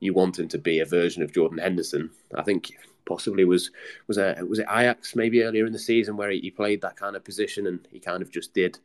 you 0.00 0.14
want 0.14 0.38
him 0.38 0.48
to 0.48 0.58
be 0.58 0.80
a 0.80 0.84
version 0.84 1.22
of 1.22 1.32
Jordan 1.32 1.58
Henderson. 1.58 2.10
I 2.34 2.42
think 2.42 2.72
possibly 3.08 3.44
was 3.44 3.70
was 4.06 4.18
a 4.18 4.36
was 4.48 4.58
it 4.58 4.66
Ajax 4.70 5.16
maybe 5.16 5.42
earlier 5.42 5.66
in 5.66 5.72
the 5.72 5.78
season 5.78 6.16
where 6.16 6.30
he, 6.30 6.50
played 6.50 6.82
that 6.82 6.96
kind 6.96 7.16
of 7.16 7.24
position 7.24 7.66
and 7.66 7.86
he 7.90 7.98
kind 7.98 8.22
of 8.22 8.30
just 8.30 8.52
did 8.52 8.78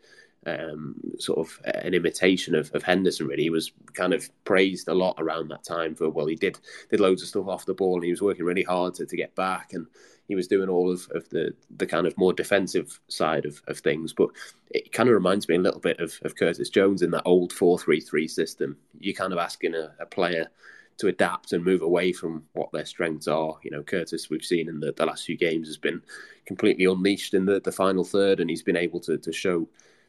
um, 0.46 0.96
sort 1.20 1.40
of 1.40 1.60
an 1.66 1.94
imitation 1.94 2.56
of, 2.56 2.74
of 2.74 2.84
Henderson. 2.84 3.28
Really, 3.28 3.44
he 3.44 3.50
was 3.50 3.72
kind 3.94 4.14
of 4.14 4.30
praised 4.46 4.88
a 4.88 4.94
lot 4.94 5.16
around 5.18 5.50
that 5.50 5.64
time 5.64 5.96
for 5.96 6.10
well, 6.10 6.26
he 6.26 6.36
did 6.36 6.58
did 6.90 7.00
loads 7.00 7.22
of 7.22 7.28
stuff 7.28 7.48
off 7.48 7.66
the 7.66 7.74
ball, 7.74 7.96
and 7.96 8.04
he 8.04 8.12
was 8.12 8.22
working 8.22 8.46
really 8.46 8.64
hard 8.64 8.96
to, 8.96 9.06
to 9.06 9.18
get 9.18 9.36
back, 9.36 9.74
and 9.74 9.88
he 10.28 10.36
was 10.36 10.48
doing 10.48 10.70
all 10.70 10.92
of, 10.92 11.08
of 11.14 11.28
the 11.30 11.54
the 11.78 11.86
kind 11.86 12.08
of 12.08 12.18
more 12.18 12.34
defensive 12.34 13.00
side 13.08 13.46
of, 13.46 13.62
of 13.68 13.80
things. 13.80 14.14
But 14.14 14.30
it 14.70 14.92
kind 14.92 15.10
of 15.10 15.16
reminds 15.16 15.48
me 15.48 15.56
a 15.56 15.60
little 15.60 15.80
bit 15.80 16.00
of, 16.00 16.14
of 16.24 16.36
Curtis 16.36 16.70
Jones 16.70 17.02
in 17.02 17.12
that 17.12 17.24
old 17.26 17.54
four 17.54 17.80
three 17.80 18.02
three 18.02 18.28
system. 18.28 18.78
You're 19.00 19.16
kind 19.16 19.34
of 19.34 19.40
asking 19.40 19.76
a, 19.76 19.94
a 20.00 20.06
player 20.06 20.50
to 20.98 21.08
adapt 21.08 21.54
and 21.54 21.64
move 21.64 21.82
away 21.82 22.14
from 22.14 22.44
what 22.54 22.72
their 22.72 22.86
strengths 22.86 23.28
are. 23.28 23.58
You 23.64 23.72
know, 23.72 23.84
Curtis, 23.84 24.30
we've 24.30 24.46
seen 24.46 24.70
in 24.70 24.80
the, 24.80 24.92
the 24.92 25.06
last 25.06 25.26
few 25.26 25.38
games, 25.38 25.68
has 25.68 25.78
been 25.78 26.02
completely 26.46 26.86
unleashed 26.86 27.34
in 27.34 27.46
the, 27.46 27.60
the 27.60 27.72
final 27.72 28.04
third, 28.04 28.40
and 28.40 28.50
he's 28.50 28.64
been 28.64 28.78
able 28.78 29.00
to, 29.02 29.18
to 29.18 29.32
show 29.32 29.68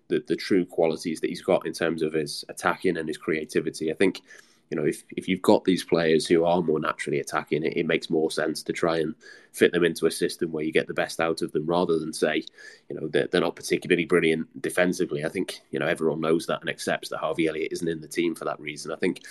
the, 0.09 0.23
the 0.27 0.37
true 0.37 0.67
qualities 0.67 1.21
that 1.21 1.31
he's 1.31 1.43
got 1.43 1.67
in 1.67 1.73
terms 1.73 2.03
of 2.03 2.13
his 2.13 2.45
attacking 2.49 2.97
and 2.97 3.09
his 3.09 3.17
creativity. 3.17 3.91
I 3.91 3.95
think, 3.95 4.21
you 4.71 4.77
know, 4.77 4.85
if, 4.85 5.05
if 5.11 5.29
you've 5.29 5.43
got 5.43 5.65
these 5.65 5.85
players 5.85 6.27
who 6.27 6.45
are 6.45 6.61
more 6.61 6.81
naturally 6.81 7.21
attacking, 7.21 7.65
it, 7.65 7.77
it 7.77 7.87
makes 7.87 8.11
more 8.11 8.31
sense 8.31 8.63
to 8.65 8.73
try 8.73 8.99
and 8.99 9.15
fit 9.53 9.73
them 9.73 9.85
into 9.85 10.07
a 10.07 10.11
system 10.11 10.53
where 10.53 10.65
you 10.65 10.73
get 10.73 10.87
the 10.87 10.95
best 10.95 11.21
out 11.21 11.43
of 11.43 11.53
them 11.53 11.65
rather 11.65 11.99
than 11.99 12.13
say, 12.13 12.43
you 12.89 12.97
know, 12.97 13.09
they're, 13.09 13.29
they're 13.29 13.41
not 13.41 13.57
particularly 13.57 14.05
brilliant 14.05 14.47
defensively. 14.61 15.25
I 15.25 15.29
think, 15.29 15.61
you 15.71 15.79
know, 15.79 15.87
everyone 15.87 16.21
knows 16.21 16.47
that 16.47 16.61
and 16.61 16.69
accepts 16.69 17.09
that 17.09 17.19
Harvey 17.19 17.47
Elliott 17.47 17.73
isn't 17.73 17.89
in 17.89 18.01
the 18.01 18.09
team 18.09 18.35
for 18.35 18.45
that 18.45 18.61
reason. 18.61 18.93
I 18.93 18.97
think 18.97 19.23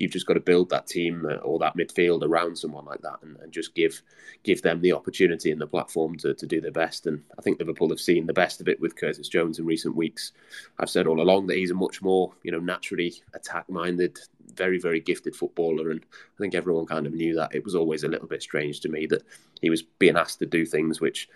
you've 0.00 0.10
just 0.10 0.26
got 0.26 0.34
to 0.34 0.40
build 0.40 0.70
that 0.70 0.86
team 0.86 1.26
uh, 1.26 1.34
or 1.36 1.58
that 1.58 1.76
midfield 1.76 2.22
around 2.22 2.56
someone 2.56 2.86
like 2.86 3.02
that 3.02 3.18
and, 3.22 3.36
and, 3.40 3.52
just 3.52 3.74
give 3.74 4.00
give 4.44 4.62
them 4.62 4.80
the 4.80 4.92
opportunity 4.92 5.50
and 5.50 5.60
the 5.60 5.66
platform 5.66 6.16
to, 6.16 6.32
to 6.32 6.46
do 6.46 6.60
their 6.60 6.70
best. 6.70 7.06
And 7.06 7.22
I 7.38 7.42
think 7.42 7.58
Liverpool 7.58 7.90
have 7.90 8.00
seen 8.00 8.26
the 8.26 8.32
best 8.32 8.60
of 8.60 8.68
it 8.68 8.80
with 8.80 8.96
Curtis 8.96 9.28
Jones 9.28 9.58
in 9.58 9.66
recent 9.66 9.94
weeks. 9.94 10.32
I've 10.78 10.88
said 10.88 11.06
all 11.06 11.20
along 11.20 11.48
that 11.48 11.56
he's 11.56 11.70
a 11.70 11.74
much 11.74 12.00
more, 12.00 12.32
you 12.42 12.50
know, 12.50 12.60
naturally 12.60 13.14
attack 13.34 13.68
minded, 13.68 14.18
very, 14.54 14.78
very 14.78 15.00
gifted 15.00 15.36
footballer. 15.36 15.90
And 15.90 16.00
I 16.02 16.38
think 16.38 16.54
everyone 16.54 16.86
kind 16.86 17.06
of 17.06 17.12
knew 17.12 17.34
that. 17.34 17.54
It 17.54 17.64
was 17.64 17.74
always 17.74 18.04
a 18.04 18.08
little 18.08 18.28
bit 18.28 18.42
strange 18.42 18.80
to 18.80 18.88
me 18.88 19.06
that 19.06 19.22
he 19.60 19.68
was 19.68 19.82
being 19.82 20.16
asked 20.16 20.38
to 20.38 20.46
do 20.46 20.64
things 20.64 21.00
which 21.00 21.28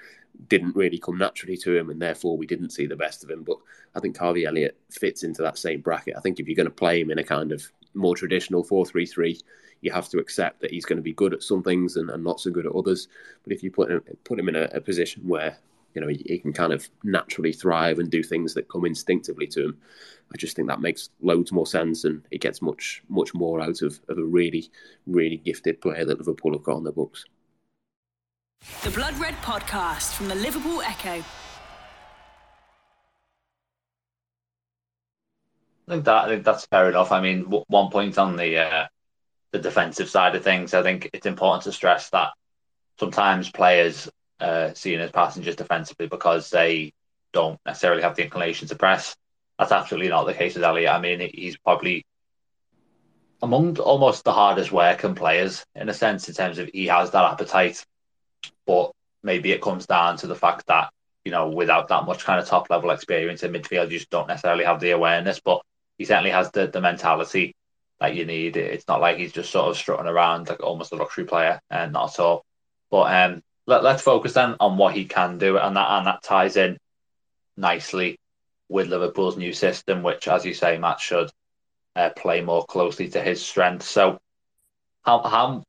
didn't 0.48 0.74
really 0.74 0.98
come 0.98 1.18
naturally 1.18 1.56
to 1.58 1.76
him, 1.76 1.90
and 1.90 2.00
therefore 2.00 2.36
we 2.36 2.46
didn't 2.46 2.70
see 2.70 2.86
the 2.86 2.96
best 2.96 3.22
of 3.22 3.30
him. 3.30 3.42
But 3.42 3.58
I 3.94 4.00
think 4.00 4.16
Harvey 4.16 4.46
Elliott 4.46 4.78
fits 4.90 5.22
into 5.22 5.42
that 5.42 5.58
same 5.58 5.80
bracket. 5.80 6.16
I 6.16 6.20
think 6.20 6.40
if 6.40 6.48
you're 6.48 6.56
going 6.56 6.66
to 6.66 6.72
play 6.72 7.00
him 7.00 7.10
in 7.10 7.18
a 7.18 7.24
kind 7.24 7.52
of 7.52 7.70
more 7.94 8.16
traditional 8.16 8.64
4-3-3 8.64 9.42
you 9.80 9.92
have 9.92 10.08
to 10.08 10.18
accept 10.18 10.60
that 10.60 10.70
he's 10.70 10.84
going 10.84 10.96
to 10.96 11.02
be 11.02 11.12
good 11.12 11.34
at 11.34 11.42
some 11.42 11.62
things 11.62 11.96
and, 11.96 12.10
and 12.10 12.24
not 12.24 12.40
so 12.40 12.50
good 12.50 12.66
at 12.66 12.74
others 12.74 13.08
but 13.42 13.52
if 13.52 13.62
you 13.62 13.70
put 13.70 13.90
him 13.90 14.02
put 14.24 14.38
him 14.38 14.48
in 14.48 14.56
a, 14.56 14.68
a 14.72 14.80
position 14.80 15.22
where 15.26 15.58
you 15.94 16.00
know 16.00 16.08
he, 16.08 16.22
he, 16.26 16.38
can 16.38 16.52
kind 16.52 16.72
of 16.72 16.88
naturally 17.02 17.52
thrive 17.52 17.98
and 17.98 18.10
do 18.10 18.22
things 18.22 18.54
that 18.54 18.68
come 18.68 18.84
instinctively 18.84 19.46
to 19.46 19.66
him. 19.66 19.78
I 20.32 20.36
just 20.36 20.56
think 20.56 20.68
that 20.68 20.80
makes 20.80 21.10
loads 21.22 21.52
more 21.52 21.66
sense, 21.66 22.04
and 22.04 22.22
it 22.30 22.40
gets 22.40 22.60
much 22.60 23.02
much 23.08 23.32
more 23.32 23.60
out 23.60 23.82
of, 23.82 24.00
of 24.08 24.18
a 24.18 24.24
really 24.24 24.70
really 25.06 25.36
gifted 25.36 25.80
player 25.80 26.04
that 26.04 26.18
Liverpool 26.18 26.52
have 26.52 26.64
got 26.64 26.76
on 26.76 26.84
their 26.84 26.92
books. 26.92 27.24
The 28.82 28.90
Blood 28.90 29.14
Red 29.18 29.34
Podcast 29.36 30.14
from 30.14 30.28
the 30.28 30.34
Liverpool 30.34 30.82
Echo. 30.82 31.22
I 35.86 35.92
think 35.92 36.04
that 36.06 36.24
I 36.24 36.28
think 36.28 36.44
that's 36.44 36.66
fair 36.66 36.88
enough. 36.88 37.12
I 37.12 37.20
mean, 37.20 37.42
one 37.42 37.90
point 37.90 38.16
on 38.18 38.36
the 38.36 38.58
uh, 38.58 38.86
the 39.52 39.58
defensive 39.58 40.08
side 40.08 40.34
of 40.34 40.42
things, 40.42 40.72
I 40.72 40.82
think 40.82 41.10
it's 41.12 41.26
important 41.26 41.64
to 41.64 41.72
stress 41.72 42.10
that 42.10 42.30
sometimes 42.98 43.50
players 43.50 44.08
uh, 44.40 44.72
seen 44.74 45.00
as 45.00 45.10
passengers 45.10 45.56
defensively 45.56 46.06
because 46.06 46.50
they 46.50 46.92
don't 47.32 47.60
necessarily 47.66 48.02
have 48.02 48.16
the 48.16 48.24
inclination 48.24 48.68
to 48.68 48.76
press. 48.76 49.14
That's 49.58 49.72
absolutely 49.72 50.08
not 50.08 50.24
the 50.24 50.34
case 50.34 50.54
with 50.54 50.64
Elliott. 50.64 50.90
I 50.90 51.00
mean, 51.00 51.30
he's 51.32 51.56
probably 51.58 52.04
among 53.42 53.78
almost 53.78 54.24
the 54.24 54.32
hardest 54.32 54.72
working 54.72 55.14
players 55.14 55.64
in 55.74 55.88
a 55.88 55.94
sense, 55.94 56.28
in 56.28 56.34
terms 56.34 56.58
of 56.58 56.70
he 56.72 56.86
has 56.86 57.10
that 57.10 57.30
appetite, 57.30 57.84
but 58.66 58.92
maybe 59.22 59.52
it 59.52 59.60
comes 59.60 59.86
down 59.86 60.16
to 60.18 60.26
the 60.26 60.34
fact 60.34 60.66
that 60.66 60.90
you 61.24 61.30
know 61.30 61.48
without 61.50 61.88
that 61.88 62.06
much 62.06 62.24
kind 62.24 62.40
of 62.40 62.46
top 62.48 62.70
level 62.70 62.90
experience 62.90 63.42
in 63.42 63.52
midfield, 63.52 63.90
you 63.90 63.98
just 63.98 64.10
don't 64.10 64.28
necessarily 64.28 64.64
have 64.64 64.80
the 64.80 64.92
awareness. 64.92 65.40
But 65.40 65.62
he 65.98 66.04
certainly 66.04 66.30
has 66.30 66.50
the 66.50 66.66
the 66.66 66.80
mentality 66.80 67.54
that 68.00 68.14
you 68.14 68.24
need. 68.24 68.56
It's 68.56 68.88
not 68.88 69.00
like 69.00 69.18
he's 69.18 69.32
just 69.32 69.50
sort 69.50 69.68
of 69.68 69.76
strutting 69.76 70.06
around 70.06 70.48
like 70.48 70.62
almost 70.62 70.92
a 70.92 70.96
luxury 70.96 71.24
player, 71.24 71.60
and 71.70 71.92
not 71.92 72.12
at 72.14 72.20
all. 72.20 72.44
But 72.90 73.14
um, 73.14 73.42
let, 73.66 73.84
us 73.84 74.02
focus 74.02 74.34
then 74.34 74.56
on 74.60 74.76
what 74.76 74.94
he 74.94 75.04
can 75.04 75.38
do, 75.38 75.58
and 75.58 75.76
that 75.76 75.90
and 75.90 76.06
that 76.06 76.22
ties 76.22 76.56
in 76.56 76.78
nicely 77.56 78.18
with 78.68 78.88
Liverpool's 78.88 79.36
new 79.36 79.52
system, 79.52 80.02
which, 80.02 80.28
as 80.28 80.44
you 80.44 80.54
say, 80.54 80.78
Matt 80.78 81.00
should 81.00 81.30
uh, 81.96 82.10
play 82.10 82.40
more 82.40 82.64
closely 82.64 83.08
to 83.10 83.20
his 83.20 83.44
strengths. 83.44 83.88
So, 83.88 84.18
how 85.02 85.22
how 85.22 85.64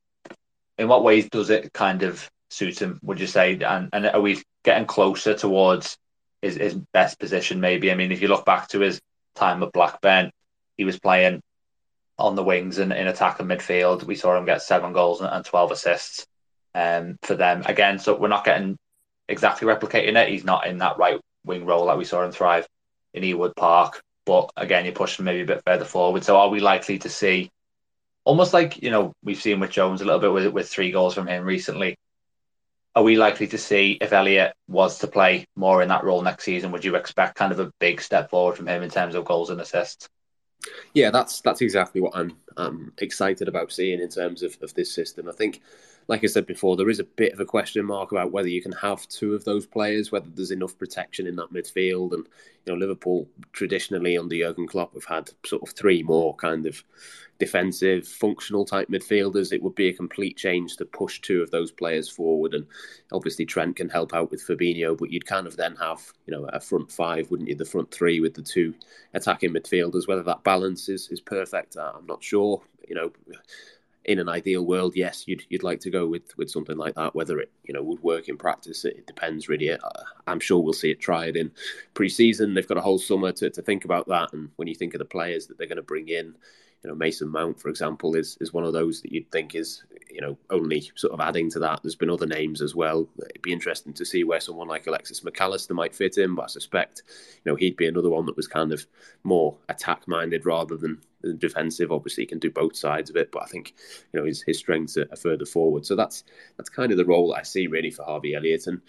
in 0.78 0.88
what 0.88 1.04
ways 1.04 1.30
does 1.30 1.50
it 1.50 1.72
kind 1.74 2.04
of 2.04 2.30
suit 2.50 2.82
him? 2.82 3.00
Would 3.04 3.20
you 3.20 3.28
say, 3.28 3.58
and 3.60 3.90
and 3.94 4.06
are 4.08 4.22
we 4.22 4.44
getting 4.64 4.88
closer 4.88 5.36
towards 5.36 5.98
his 6.42 6.56
his 6.56 6.74
best 6.74 7.20
position? 7.20 7.62
Maybe. 7.62 7.92
I 7.92 7.96
mean, 7.96 8.12
if 8.12 8.22
you 8.22 8.28
look 8.28 8.46
back 8.46 8.70
to 8.70 8.80
his 8.80 9.00
time 9.36 9.62
at 9.64 9.72
Blackburn, 9.72 10.32
he 10.78 10.86
was 10.86 11.00
playing 11.00 11.42
on 12.18 12.36
the 12.36 12.44
wings 12.44 12.78
and 12.78 12.94
in 12.94 13.08
attack 13.08 13.40
and 13.40 13.50
midfield. 13.50 14.04
We 14.04 14.16
saw 14.16 14.38
him 14.38 14.46
get 14.46 14.62
seven 14.62 14.94
goals 14.94 15.22
and, 15.22 15.30
and 15.30 15.46
twelve 15.46 15.72
assists 15.72 16.26
um, 16.74 17.18
for 17.22 17.36
them 17.36 17.64
again. 17.66 18.00
So 18.00 18.16
we're 18.18 18.28
not 18.28 18.46
getting 18.46 18.78
exactly 19.28 19.68
replicating 19.68 20.16
it. 20.16 20.30
He's 20.30 20.44
not 20.46 20.68
in 20.68 20.80
that 20.80 20.98
right 20.98 21.20
wing 21.46 21.66
role 21.66 21.86
like 21.86 21.98
we 21.98 22.06
saw 22.06 22.24
him 22.24 22.32
thrive 22.32 22.68
in 23.14 23.24
Ewood 23.24 23.56
Park. 23.56 24.02
But 24.26 24.52
again, 24.58 24.86
you're 24.86 24.94
pushing 24.94 25.26
maybe 25.26 25.42
a 25.42 25.46
bit 25.46 25.64
further 25.66 25.86
forward. 25.86 26.24
So 26.24 26.38
are 26.38 26.50
we 26.50 26.60
likely 26.60 26.98
to 27.00 27.10
see 27.10 27.52
almost 28.24 28.54
like 28.54 28.82
you 28.82 28.92
know 28.92 29.14
we've 29.24 29.42
seen 29.42 29.60
with 29.60 29.72
Jones 29.72 30.02
a 30.02 30.06
little 30.06 30.20
bit 30.20 30.34
with 30.34 30.48
with 30.48 30.70
three 30.70 30.92
goals 30.92 31.14
from 31.14 31.28
him 31.28 31.44
recently? 31.44 31.98
Are 32.96 33.04
we 33.04 33.18
likely 33.18 33.48
to 33.48 33.58
see 33.58 33.98
if 34.00 34.14
Elliott 34.14 34.54
was 34.68 35.00
to 35.00 35.08
play 35.08 35.46
more 35.56 35.82
in 35.82 35.90
that 35.90 36.06
role 36.06 36.22
next 36.22 36.46
season? 36.46 36.72
Would 36.72 36.86
you 36.86 36.96
expect 36.96 37.36
kind 37.36 37.52
of 37.52 37.60
a 37.60 37.72
big 37.80 38.02
step 38.02 38.30
forward 38.30 38.56
from 38.56 38.68
him 38.68 38.84
in 38.84 38.90
terms 38.90 39.16
of 39.16 39.26
goals 39.26 39.50
and 39.50 39.60
assists? 39.60 40.08
Yeah, 40.94 41.12
that's 41.12 41.42
that's 41.42 41.62
exactly 41.62 42.02
what 42.02 42.16
I'm 42.16 42.38
I'm 42.58 42.94
excited 43.00 43.48
about 43.48 43.72
seeing 43.72 44.00
in 44.00 44.10
terms 44.10 44.44
of, 44.44 44.58
of 44.62 44.74
this 44.74 44.94
system. 44.94 45.28
I 45.28 45.34
think 45.34 45.62
like 46.08 46.24
I 46.24 46.28
said 46.28 46.46
before, 46.46 46.78
there 46.78 46.90
is 46.90 47.00
a 47.00 47.04
bit 47.04 47.34
of 47.34 47.40
a 47.40 47.46
question 47.46 47.84
mark 47.84 48.12
about 48.12 48.32
whether 48.32 48.48
you 48.48 48.62
can 48.62 48.74
have 48.74 49.08
two 49.08 49.34
of 49.34 49.44
those 49.44 49.66
players, 49.66 50.12
whether 50.12 50.30
there's 50.30 50.52
enough 50.52 50.78
protection 50.78 51.26
in 51.26 51.36
that 51.38 51.52
midfield. 51.52 52.14
And 52.14 52.28
you 52.66 52.74
know, 52.74 52.76
Liverpool 52.76 53.28
traditionally 53.54 54.18
under 54.18 54.36
Jurgen 54.36 54.68
Klopp 54.68 54.94
have 54.94 55.06
had 55.06 55.32
sort 55.46 55.64
of 55.64 55.70
three 55.70 56.04
more 56.04 56.36
kind 56.36 56.68
of 56.68 56.84
defensive, 57.40 58.08
functional 58.08 58.66
type 58.66 58.88
midfielders. 58.88 59.52
It 59.52 59.64
would 59.64 59.74
be 59.74 59.88
a 59.90 59.94
complete 59.94 60.38
change 60.38 60.78
to 60.78 60.86
push 60.86 61.20
two 61.22 61.42
of 61.42 61.50
those 61.50 61.72
players 61.72 62.08
forward. 62.08 62.54
And 62.54 62.68
obviously 63.12 63.46
Trent 63.46 63.76
can 63.76 63.90
help 63.90 64.14
out 64.14 64.30
with 64.30 64.46
Fabinho, 64.46 64.96
but 64.96 65.12
you'd 65.12 65.26
kind 65.26 65.48
of 65.48 65.58
then 65.58 65.76
have 65.78 66.14
you 66.28 66.36
know 66.36 66.46
a 66.54 66.60
front 66.60 66.92
five, 66.92 67.32
wouldn't 67.32 67.50
you? 67.50 67.56
The 67.56 67.66
front 67.66 67.90
three 67.90 68.20
with 68.20 68.36
the 68.36 68.44
two 68.44 68.76
attacking 69.16 69.54
midfielders. 69.54 70.08
Whether 70.08 70.24
that 70.24 70.44
balance 70.44 70.88
is 70.88 71.10
is 71.10 71.20
perfect, 71.20 71.78
I'm 71.78 72.06
not 72.06 72.24
sure. 72.24 72.62
You 72.88 72.94
know 72.94 73.12
in 74.06 74.20
an 74.20 74.30
ideal 74.30 74.66
world, 74.66 74.96
yes, 74.96 75.28
you'd 75.28 75.44
you'd 75.50 75.64
like 75.64 75.80
to 75.82 75.90
go 75.90 76.08
with 76.08 76.36
with 76.38 76.50
something 76.50 76.78
like 76.78 76.96
that. 76.96 77.16
Whether 77.16 77.40
it 77.40 77.52
you 77.64 77.74
know 77.74 77.82
would 77.84 78.02
work 78.04 78.30
in 78.30 78.38
practice, 78.38 78.86
it, 78.86 79.06
depends 79.08 79.50
really. 79.50 79.72
Uh, 79.72 79.80
I'm 80.28 80.40
sure 80.40 80.60
we'll 80.60 80.74
see 80.74 80.92
it 80.92 81.00
tried 81.00 81.36
in 81.36 81.52
pre-season. 81.94 82.54
They've 82.54 82.68
got 82.68 82.78
a 82.78 82.82
whole 82.82 83.00
summer 83.00 83.32
to, 83.34 83.50
to 83.50 83.62
think 83.62 83.86
about 83.86 84.08
that, 84.08 84.34
and 84.34 84.50
when 84.56 84.68
you 84.68 84.76
think 84.76 84.94
of 84.94 85.00
the 85.00 85.06
players 85.06 85.48
that 85.48 85.58
they're 85.58 85.68
going 85.68 85.78
to 85.78 85.84
bring 85.84 86.10
in, 86.10 86.36
you 86.86 86.92
know 86.92 86.96
Mason 86.96 87.30
Mount, 87.32 87.60
for 87.60 87.70
example, 87.70 88.16
is 88.16 88.38
is 88.42 88.54
one 88.54 88.64
of 88.64 88.72
those 88.72 89.02
that 89.02 89.12
you'd 89.12 89.32
think 89.32 89.56
is 89.56 89.84
you 90.08 90.22
know 90.22 90.38
only 90.52 90.92
sort 90.94 91.14
of 91.14 91.20
adding 91.20 91.50
to 91.50 91.60
that. 91.60 91.82
There's 91.82 91.96
been 91.96 92.12
other 92.12 92.28
names 92.28 92.62
as 92.62 92.76
well. 92.76 93.10
It'd 93.28 93.42
be 93.42 93.52
interesting 93.52 93.92
to 93.94 94.06
see 94.06 94.24
where 94.24 94.40
someone 94.40 94.68
like 94.68 94.86
Alexis 94.86 95.24
Mac 95.24 95.42
Allister 95.42 95.74
might 95.74 95.96
fit 95.96 96.20
in, 96.20 96.36
but 96.36 96.44
I 96.44 96.48
suspect 96.48 97.02
you 97.44 97.52
know 97.52 97.56
he'd 97.56 97.76
be 97.76 97.88
another 97.88 98.12
one 98.12 98.28
that 98.28 98.38
was 98.38 98.48
kind 98.48 98.72
of 98.72 98.86
more 99.24 99.58
attack 99.68 100.08
minded 100.08 100.46
rather 100.46 100.78
than 100.78 101.02
defensive. 101.40 101.92
Obviously, 101.92 102.22
he 102.22 102.28
can 102.28 102.38
do 102.38 102.52
both 102.52 102.76
sides 102.76 103.10
of 103.10 103.16
it, 103.16 103.32
but 103.32 103.42
I 103.42 103.48
think 103.48 103.74
you 104.14 104.20
know 104.20 104.26
his 104.28 104.44
his 104.44 104.60
strengths 104.60 104.96
are, 104.96 105.08
are 105.12 105.18
further 105.18 105.46
forward. 105.48 105.88
So 105.88 105.96
that's 105.96 106.24
that's 106.58 106.70
kind 106.70 106.92
of 106.92 107.00
the 107.00 107.06
role 107.06 107.34
I 107.34 107.42
see 107.42 107.66
really 107.66 107.90
for 107.90 108.04
Harvey 108.04 108.36
Elliott, 108.36 108.68
and 108.68 108.80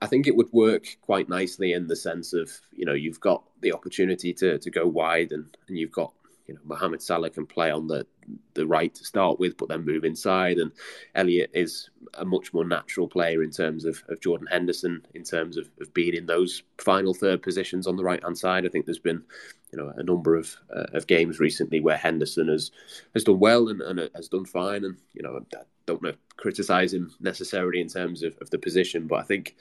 I 0.00 0.06
think 0.06 0.26
it 0.26 0.36
would 0.36 0.50
work 0.54 0.86
quite 1.02 1.28
nicely 1.28 1.74
in 1.74 1.86
the 1.86 1.96
sense 1.96 2.32
of 2.32 2.50
you 2.74 2.86
know 2.86 2.94
you've 2.94 3.20
got 3.20 3.44
the 3.60 3.74
opportunity 3.74 4.32
to 4.32 4.58
to 4.58 4.70
go 4.70 4.86
wide, 4.86 5.32
and 5.32 5.54
and 5.68 5.76
you've 5.76 5.92
got 5.92 6.14
you 6.46 6.54
know 6.54 6.60
Mohamed 6.64 7.02
Salah 7.02 7.30
can 7.30 7.46
play 7.46 7.70
on 7.70 7.86
the 7.86 8.06
the 8.54 8.66
right 8.66 8.94
to 8.94 9.04
start 9.04 9.40
with, 9.40 9.56
but 9.56 9.68
then 9.68 9.84
move 9.84 10.04
inside. 10.04 10.58
And 10.58 10.72
Elliott 11.14 11.50
is 11.54 11.90
a 12.14 12.24
much 12.24 12.52
more 12.52 12.64
natural 12.64 13.08
player 13.08 13.42
in 13.42 13.50
terms 13.50 13.84
of, 13.84 14.02
of 14.08 14.20
Jordan 14.20 14.46
Henderson, 14.50 15.04
in 15.14 15.24
terms 15.24 15.56
of, 15.56 15.70
of 15.80 15.92
being 15.94 16.14
in 16.14 16.26
those 16.26 16.62
final 16.78 17.14
third 17.14 17.42
positions 17.42 17.86
on 17.86 17.96
the 17.96 18.04
right 18.04 18.22
hand 18.22 18.38
side. 18.38 18.64
I 18.64 18.68
think 18.68 18.86
there's 18.86 18.98
been, 18.98 19.22
you 19.72 19.78
know, 19.78 19.92
a 19.96 20.02
number 20.02 20.36
of 20.36 20.54
uh, 20.74 20.86
of 20.92 21.06
games 21.06 21.40
recently 21.40 21.80
where 21.80 21.96
Henderson 21.96 22.48
has 22.48 22.70
has 23.14 23.24
done 23.24 23.38
well 23.38 23.68
and, 23.68 23.80
and 23.80 24.10
has 24.14 24.28
done 24.28 24.44
fine. 24.44 24.84
And 24.84 24.96
you 25.14 25.22
know, 25.22 25.40
I 25.54 25.58
don't 25.86 26.02
to 26.02 26.16
criticise 26.36 26.92
him 26.92 27.12
necessarily 27.20 27.80
in 27.80 27.88
terms 27.88 28.22
of, 28.22 28.36
of 28.40 28.50
the 28.50 28.58
position, 28.58 29.06
but 29.06 29.16
I 29.16 29.22
think, 29.22 29.56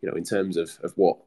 you 0.00 0.08
know, 0.08 0.16
in 0.16 0.24
terms 0.24 0.56
of, 0.56 0.78
of 0.82 0.92
what 0.96 1.18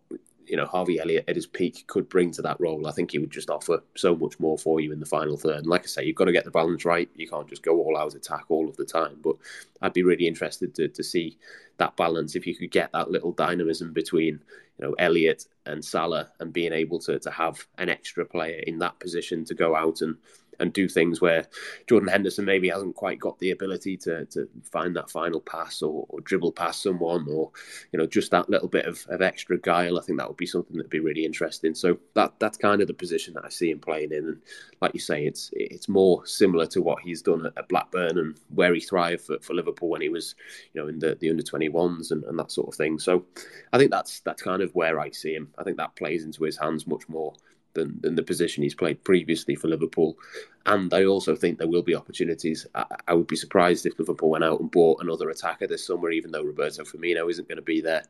you 0.48 0.58
know 0.58 0.66
Harvey 0.66 1.00
Elliott 1.00 1.26
at 1.28 1.36
his 1.36 1.46
peak 1.46 1.86
could 1.88 2.10
bring 2.10 2.32
to 2.32 2.42
that 2.42 2.60
role. 2.60 2.88
I 2.88 2.92
think 2.92 3.12
he 3.12 3.20
would 3.20 3.32
just 3.32 3.50
offer 3.50 3.82
so 3.96 4.16
much 4.16 4.40
more 4.40 4.58
for 4.58 4.80
you 4.80 4.92
in 4.92 5.00
the 5.00 5.06
final 5.06 5.38
third. 5.38 5.60
And 5.60 5.68
like 5.68 5.84
I 5.84 5.88
say, 5.88 6.06
you've 6.06 6.16
got 6.16 6.26
to 6.26 6.32
get 6.32 6.46
the 6.46 6.52
balance 6.52 6.86
right. 6.86 7.10
You 7.16 7.28
can't 7.28 7.48
just 7.48 7.64
go 7.64 7.78
all 7.78 7.98
out 7.98 8.16
attack 8.16 8.46
all 8.50 8.68
of 8.68 8.78
the 8.78 8.86
time. 8.86 9.18
But 9.24 9.36
I'd 9.82 9.94
be 9.94 10.04
really 10.04 10.28
interested 10.28 10.74
to 10.76 10.88
to 10.88 11.04
see 11.04 11.38
that 11.78 11.96
balance 11.96 12.36
if 12.36 12.48
you 12.48 12.56
could 12.56 12.72
get 12.72 12.92
that 12.94 13.12
little 13.12 13.32
dynamism 13.32 13.94
between 13.94 14.40
you 14.80 14.88
know 14.88 14.94
Elliott 15.00 15.46
and 15.66 15.84
Salah 15.84 16.30
and 16.40 16.54
being 16.54 16.74
able 16.74 17.00
to 17.00 17.20
to 17.20 17.32
have 17.32 17.66
an 17.78 17.90
extra 17.90 18.26
player 18.26 18.60
in 18.68 18.80
that 18.80 19.00
position 19.00 19.46
to 19.46 19.54
go 19.54 19.76
out 19.76 20.02
and 20.02 20.16
and 20.60 20.74
do 20.74 20.88
things 20.88 21.22
where 21.22 21.48
Jordan 21.88 22.10
Henderson 22.10 22.46
maybe 22.46 22.70
hasn't 22.70 22.96
quite 22.96 23.20
got 23.20 23.40
the 23.40 23.52
ability 23.52 23.98
to 23.98 24.26
to 24.26 24.48
find 24.64 24.96
that 24.96 25.10
final 25.10 25.40
pass 25.42 25.82
or, 25.82 26.06
or 26.10 26.22
dribble 26.22 26.52
past 26.52 26.82
someone 26.82 27.28
or 27.30 27.52
you 27.92 28.00
know 28.00 28.06
just 28.06 28.32
that 28.32 28.50
little 28.50 28.68
bit 28.68 28.86
of, 28.86 29.06
of 29.10 29.22
extra 29.22 29.58
guile. 29.58 29.98
I 29.98 30.02
think 30.02 30.20
that 30.20 30.28
would 30.28 30.38
be 30.38 30.46
something 30.46 30.76
that'd 30.76 30.90
be 30.90 31.00
really 31.00 31.26
interesting. 31.26 31.76
So 31.76 32.00
that 32.16 32.34
that's 32.40 32.58
kind 32.58 32.82
of 32.82 32.88
the 32.88 32.94
position 32.94 33.34
that 33.36 33.46
I 33.46 33.50
see 33.50 33.72
him 33.72 33.80
playing 33.80 34.12
in, 34.12 34.26
and 34.26 34.42
like 34.82 34.94
you 34.94 35.00
say, 35.00 35.26
it's 35.26 35.50
it's 35.54 35.90
more 35.90 36.26
similar 36.26 36.66
to 36.68 36.82
what 36.82 37.02
he's 37.02 37.22
done 37.22 37.46
at, 37.46 37.58
at 37.58 37.70
Blackburn 37.70 38.18
and 38.18 38.40
where 38.54 38.74
he 38.74 38.80
thrived 38.80 39.22
for, 39.22 39.40
for 39.40 39.54
Liverpool 39.54 39.90
when 39.90 40.02
he 40.02 40.10
was 40.10 40.36
you 40.74 40.82
know 40.82 40.88
in 40.88 41.00
the, 41.00 41.16
the 41.16 41.30
under 41.30 41.44
twenty 41.44 41.70
ones 41.70 42.12
and, 42.12 42.24
and 42.26 42.38
that 42.40 42.52
sort 42.52 42.68
of 42.68 42.76
thing. 42.76 43.00
So 43.00 43.26
I 43.74 43.78
think 43.78 43.92
that's 43.92 44.20
that's 44.22 44.42
kind 44.42 44.62
of 44.62 44.74
where 44.76 45.00
I 45.00 45.12
see 45.12 45.34
him. 45.34 45.50
I 45.58 45.64
think 45.64 45.78
that 45.78 45.96
plays 45.96 46.24
into 46.24 46.44
his 46.44 46.58
hands 46.58 46.88
much 46.88 47.08
more 47.08 47.34
than, 47.78 48.00
than 48.02 48.16
the 48.16 48.24
position 48.24 48.64
he's 48.64 48.76
played 48.76 49.04
previously 49.04 49.56
for 49.56 49.68
Liverpool. 49.68 50.18
And 50.66 50.94
I 50.94 51.06
also 51.06 51.36
think 51.36 51.58
there 51.58 51.68
will 51.68 51.84
be 51.84 51.96
opportunities. 51.96 52.68
I, 52.76 52.86
I, 53.08 53.14
would 53.14 53.28
be 53.28 53.36
surprised 53.36 53.86
if 53.86 53.98
Liverpool 53.98 54.32
went 54.32 54.44
out 54.44 54.60
and 54.60 54.70
bought 54.70 55.02
another 55.02 55.30
attacker 55.30 55.68
this 55.68 55.86
summer, 55.86 56.12
even 56.12 56.32
though 56.32 56.44
Roberto 56.44 56.84
Firmino 56.84 57.30
isn't 57.30 57.48
going 57.48 57.58
to 57.58 57.62
be 57.62 57.80
there. 57.80 58.04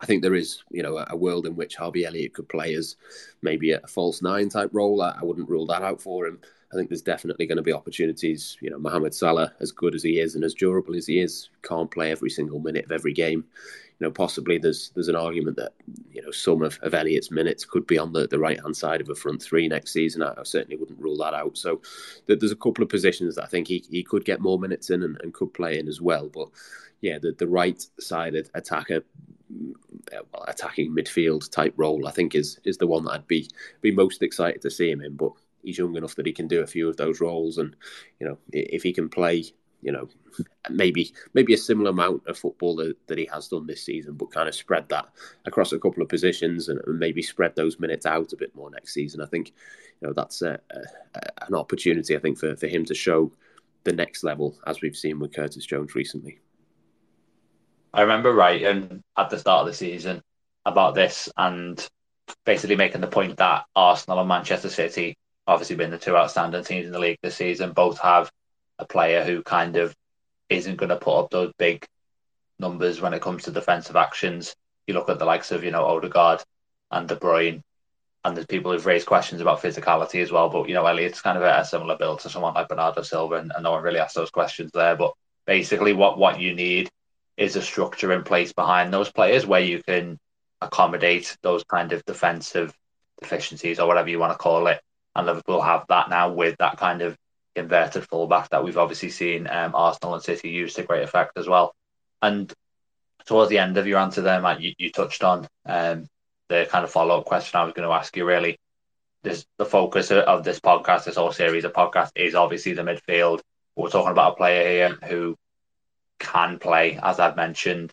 I 0.00 0.06
think 0.06 0.22
there 0.22 0.34
is, 0.34 0.62
you 0.70 0.82
know, 0.82 1.04
a, 1.08 1.16
world 1.16 1.46
in 1.46 1.56
which 1.56 1.76
Harvey 1.76 2.04
Elliott 2.04 2.34
could 2.34 2.48
play 2.48 2.74
as 2.74 2.96
maybe 3.42 3.72
a 3.72 3.80
false 3.88 4.22
nine 4.22 4.48
type 4.48 4.70
role. 4.72 5.00
I, 5.02 5.16
I 5.20 5.24
wouldn't 5.24 5.48
rule 5.48 5.66
that 5.66 5.82
out 5.82 6.02
for 6.02 6.26
him. 6.26 6.40
I 6.72 6.76
think 6.76 6.90
there's 6.90 7.02
definitely 7.02 7.46
going 7.46 7.56
to 7.56 7.62
be 7.62 7.72
opportunities. 7.72 8.56
You 8.60 8.70
know, 8.70 8.78
Mohamed 8.78 9.14
Salah, 9.14 9.52
as 9.60 9.72
good 9.72 9.94
as 9.94 10.02
he 10.02 10.20
is 10.20 10.34
and 10.34 10.44
as 10.44 10.54
durable 10.54 10.94
as 10.94 11.06
he 11.06 11.20
is, 11.20 11.48
can't 11.62 11.90
play 11.90 12.10
every 12.10 12.30
single 12.30 12.60
minute 12.60 12.84
of 12.84 12.92
every 12.92 13.12
game 13.12 13.44
you 13.98 14.06
know, 14.06 14.12
possibly 14.12 14.58
there's 14.58 14.90
there's 14.94 15.08
an 15.08 15.16
argument 15.16 15.56
that 15.56 15.72
you 16.12 16.22
know 16.22 16.30
some 16.30 16.62
of, 16.62 16.78
of 16.82 16.94
Elliott's 16.94 17.30
minutes 17.30 17.64
could 17.64 17.86
be 17.86 17.98
on 17.98 18.12
the, 18.12 18.28
the 18.28 18.38
right 18.38 18.60
hand 18.60 18.76
side 18.76 19.00
of 19.00 19.08
a 19.08 19.14
front 19.14 19.42
three 19.42 19.66
next 19.66 19.92
season. 19.92 20.22
I, 20.22 20.34
I, 20.38 20.44
certainly 20.44 20.76
wouldn't 20.76 21.00
rule 21.00 21.16
that 21.18 21.34
out. 21.34 21.58
So 21.58 21.82
there's 22.26 22.52
a 22.52 22.56
couple 22.56 22.84
of 22.84 22.90
positions 22.90 23.34
that 23.34 23.44
I 23.44 23.48
think 23.48 23.66
he, 23.66 23.84
he 23.90 24.04
could 24.04 24.24
get 24.24 24.40
more 24.40 24.58
minutes 24.58 24.90
in 24.90 25.02
and, 25.02 25.18
and 25.22 25.34
could 25.34 25.52
play 25.52 25.78
in 25.78 25.88
as 25.88 26.00
well. 26.00 26.28
But 26.28 26.48
yeah, 27.00 27.18
the, 27.18 27.32
the 27.32 27.48
right 27.48 27.84
sided 27.98 28.50
attacker 28.54 29.02
well, 30.32 30.44
attacking 30.46 30.94
midfield 30.94 31.50
type 31.50 31.74
role, 31.76 32.06
I 32.06 32.12
think 32.12 32.36
is 32.36 32.60
is 32.64 32.78
the 32.78 32.86
one 32.86 33.04
that 33.04 33.12
I'd 33.12 33.26
be 33.26 33.48
be 33.80 33.90
most 33.90 34.22
excited 34.22 34.62
to 34.62 34.70
see 34.70 34.90
him 34.92 35.00
in. 35.00 35.16
But 35.16 35.32
he's 35.68 35.78
young 35.78 35.96
enough 35.96 36.14
that 36.14 36.26
he 36.26 36.32
can 36.32 36.48
do 36.48 36.62
a 36.62 36.66
few 36.66 36.88
of 36.88 36.96
those 36.96 37.20
roles, 37.20 37.58
and 37.58 37.76
you 38.18 38.26
know 38.26 38.38
if 38.52 38.82
he 38.82 38.92
can 38.92 39.08
play, 39.08 39.44
you 39.82 39.92
know, 39.92 40.08
maybe 40.70 41.12
maybe 41.34 41.52
a 41.52 41.58
similar 41.58 41.90
amount 41.90 42.26
of 42.26 42.38
football 42.38 42.74
that, 42.76 42.96
that 43.06 43.18
he 43.18 43.26
has 43.26 43.48
done 43.48 43.66
this 43.66 43.84
season, 43.84 44.14
but 44.14 44.32
kind 44.32 44.48
of 44.48 44.54
spread 44.54 44.88
that 44.88 45.08
across 45.44 45.72
a 45.72 45.78
couple 45.78 46.02
of 46.02 46.08
positions 46.08 46.68
and, 46.68 46.80
maybe 46.98 47.22
spread 47.22 47.54
those 47.54 47.78
minutes 47.78 48.06
out 48.06 48.32
a 48.32 48.36
bit 48.36 48.54
more 48.56 48.70
next 48.70 48.94
season. 48.94 49.20
I 49.20 49.26
think 49.26 49.52
you 50.00 50.08
know 50.08 50.14
that's 50.14 50.40
a, 50.40 50.58
a, 50.70 51.44
an 51.46 51.54
opportunity 51.54 52.16
I 52.16 52.20
think 52.20 52.38
for 52.38 52.56
for 52.56 52.66
him 52.66 52.84
to 52.86 52.94
show 52.94 53.30
the 53.84 53.92
next 53.92 54.24
level 54.24 54.58
as 54.66 54.80
we've 54.80 54.96
seen 54.96 55.18
with 55.18 55.34
Curtis 55.34 55.66
Jones 55.66 55.94
recently. 55.94 56.40
I 57.92 58.02
remember 58.02 58.32
writing 58.34 59.02
at 59.16 59.30
the 59.30 59.38
start 59.38 59.62
of 59.62 59.66
the 59.66 59.74
season 59.74 60.22
about 60.64 60.94
this 60.94 61.28
and 61.36 61.86
basically 62.44 62.76
making 62.76 63.00
the 63.00 63.06
point 63.06 63.36
that 63.36 63.64
Arsenal 63.74 64.20
and 64.20 64.28
Manchester 64.28 64.68
City, 64.68 65.16
obviously 65.48 65.76
been 65.76 65.90
the 65.90 65.98
two 65.98 66.16
outstanding 66.16 66.62
teams 66.62 66.86
in 66.86 66.92
the 66.92 66.98
league 66.98 67.18
this 67.22 67.36
season, 67.36 67.72
both 67.72 67.98
have 67.98 68.30
a 68.78 68.84
player 68.84 69.24
who 69.24 69.42
kind 69.42 69.76
of 69.76 69.96
isn't 70.50 70.76
going 70.76 70.90
to 70.90 70.96
put 70.96 71.18
up 71.18 71.30
those 71.30 71.52
big 71.58 71.84
numbers 72.58 73.00
when 73.00 73.14
it 73.14 73.22
comes 73.22 73.44
to 73.44 73.50
defensive 73.50 73.96
actions. 73.96 74.54
You 74.86 74.94
look 74.94 75.08
at 75.08 75.18
the 75.18 75.24
likes 75.24 75.50
of, 75.50 75.64
you 75.64 75.70
know, 75.70 75.84
Odegaard 75.84 76.42
and 76.90 77.08
De 77.08 77.16
Bruyne, 77.16 77.62
and 78.24 78.36
there's 78.36 78.46
people 78.46 78.72
who've 78.72 78.86
raised 78.86 79.06
questions 79.06 79.40
about 79.40 79.62
physicality 79.62 80.22
as 80.22 80.30
well. 80.30 80.50
But, 80.50 80.68
you 80.68 80.74
know, 80.74 80.86
Elliott's 80.86 81.22
kind 81.22 81.38
of 81.38 81.42
a, 81.42 81.64
similar 81.64 81.96
build 81.96 82.20
to 82.20 82.30
someone 82.30 82.54
like 82.54 82.68
Bernardo 82.68 83.02
Silva, 83.02 83.36
and, 83.36 83.50
and 83.54 83.64
no 83.64 83.72
one 83.72 83.82
really 83.82 84.00
asked 84.00 84.16
those 84.16 84.30
questions 84.30 84.70
there. 84.74 84.96
But 84.96 85.14
basically, 85.46 85.94
what, 85.94 86.18
what 86.18 86.40
you 86.40 86.54
need 86.54 86.90
is 87.38 87.56
a 87.56 87.62
structure 87.62 88.12
in 88.12 88.22
place 88.22 88.52
behind 88.52 88.92
those 88.92 89.10
players 89.10 89.46
where 89.46 89.60
you 89.60 89.82
can 89.82 90.18
accommodate 90.60 91.36
those 91.42 91.64
kind 91.64 91.92
of 91.92 92.04
defensive 92.04 92.74
deficiencies 93.20 93.78
or 93.78 93.86
whatever 93.86 94.10
you 94.10 94.18
want 94.18 94.32
to 94.32 94.38
call 94.38 94.66
it. 94.66 94.80
And 95.14 95.26
Liverpool 95.26 95.60
have 95.60 95.84
that 95.88 96.10
now 96.10 96.32
with 96.32 96.56
that 96.58 96.78
kind 96.78 97.02
of 97.02 97.16
inverted 97.56 98.06
fullback 98.08 98.50
that 98.50 98.64
we've 98.64 98.78
obviously 98.78 99.10
seen 99.10 99.48
um, 99.48 99.74
Arsenal 99.74 100.14
and 100.14 100.22
City 100.22 100.50
use 100.50 100.74
to 100.74 100.84
great 100.84 101.02
effect 101.02 101.36
as 101.36 101.48
well. 101.48 101.74
And 102.22 102.52
towards 103.26 103.50
the 103.50 103.58
end 103.58 103.76
of 103.76 103.86
your 103.86 103.98
answer 103.98 104.22
there, 104.22 104.40
Matt, 104.40 104.60
you, 104.60 104.74
you 104.78 104.90
touched 104.90 105.22
on 105.22 105.46
um, 105.66 106.06
the 106.48 106.66
kind 106.70 106.84
of 106.84 106.90
follow 106.90 107.18
up 107.18 107.26
question 107.26 107.58
I 107.58 107.64
was 107.64 107.74
going 107.74 107.88
to 107.88 107.94
ask 107.94 108.16
you 108.16 108.24
really. 108.24 108.58
This, 109.22 109.44
the 109.58 109.66
focus 109.66 110.12
of 110.12 110.44
this 110.44 110.60
podcast, 110.60 111.04
this 111.04 111.16
whole 111.16 111.32
series 111.32 111.64
of 111.64 111.72
podcasts, 111.72 112.12
is 112.14 112.36
obviously 112.36 112.72
the 112.72 112.82
midfield. 112.82 113.40
We're 113.74 113.90
talking 113.90 114.12
about 114.12 114.34
a 114.34 114.36
player 114.36 114.68
here 114.68 114.98
who 115.08 115.36
can 116.20 116.58
play, 116.58 116.98
as 117.02 117.18
I've 117.18 117.36
mentioned, 117.36 117.92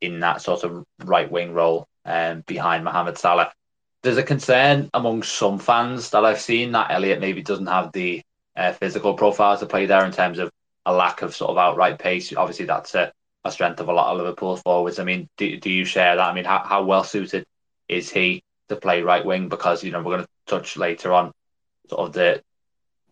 in 0.00 0.20
that 0.20 0.42
sort 0.42 0.64
of 0.64 0.84
right 1.04 1.30
wing 1.30 1.52
role 1.52 1.86
um, 2.04 2.42
behind 2.46 2.84
Mohamed 2.84 3.18
Salah. 3.18 3.52
There's 4.04 4.18
a 4.18 4.22
concern 4.22 4.90
among 4.92 5.22
some 5.22 5.58
fans 5.58 6.10
that 6.10 6.26
I've 6.26 6.40
seen 6.40 6.72
that 6.72 6.90
Elliott 6.90 7.20
maybe 7.20 7.42
doesn't 7.42 7.68
have 7.68 7.90
the 7.92 8.20
uh, 8.54 8.72
physical 8.72 9.14
profile 9.14 9.56
to 9.56 9.64
play 9.64 9.86
there 9.86 10.04
in 10.04 10.12
terms 10.12 10.38
of 10.38 10.50
a 10.84 10.92
lack 10.92 11.22
of 11.22 11.34
sort 11.34 11.52
of 11.52 11.56
outright 11.56 11.98
pace. 11.98 12.30
Obviously, 12.36 12.66
that's 12.66 12.94
a, 12.94 13.10
a 13.46 13.50
strength 13.50 13.80
of 13.80 13.88
a 13.88 13.92
lot 13.94 14.12
of 14.12 14.18
Liverpool 14.18 14.58
forwards. 14.58 14.98
I 14.98 15.04
mean, 15.04 15.26
do, 15.38 15.56
do 15.58 15.70
you 15.70 15.86
share 15.86 16.16
that? 16.16 16.28
I 16.28 16.34
mean, 16.34 16.44
how, 16.44 16.58
how 16.58 16.84
well 16.84 17.02
suited 17.02 17.46
is 17.88 18.10
he 18.10 18.42
to 18.68 18.76
play 18.76 19.00
right 19.00 19.24
wing? 19.24 19.48
Because, 19.48 19.82
you 19.82 19.90
know, 19.90 20.02
we're 20.02 20.16
going 20.16 20.24
to 20.24 20.28
touch 20.46 20.76
later 20.76 21.10
on 21.14 21.32
sort 21.88 22.06
of 22.06 22.12
the 22.12 22.42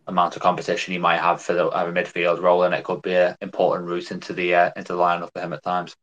amount 0.06 0.37
of 0.37 0.42
competition 0.42 0.92
he 0.92 0.99
might 0.99 1.20
have 1.20 1.40
for 1.40 1.54
the 1.54 1.70
midfield 1.70 2.42
role, 2.42 2.64
and 2.64 2.75
it 2.75 2.84
could 2.84 3.00
be 3.00 3.14
an 3.14 3.34
important 3.40 3.88
route 3.88 4.11
into 4.11 4.34
the 4.34 4.54
uh, 4.54 4.70
into 4.76 4.92
the 4.92 4.99
lineup 4.99 5.30
for 5.32 5.40
him 5.40 5.54
at 5.54 5.62
times. 5.62 5.96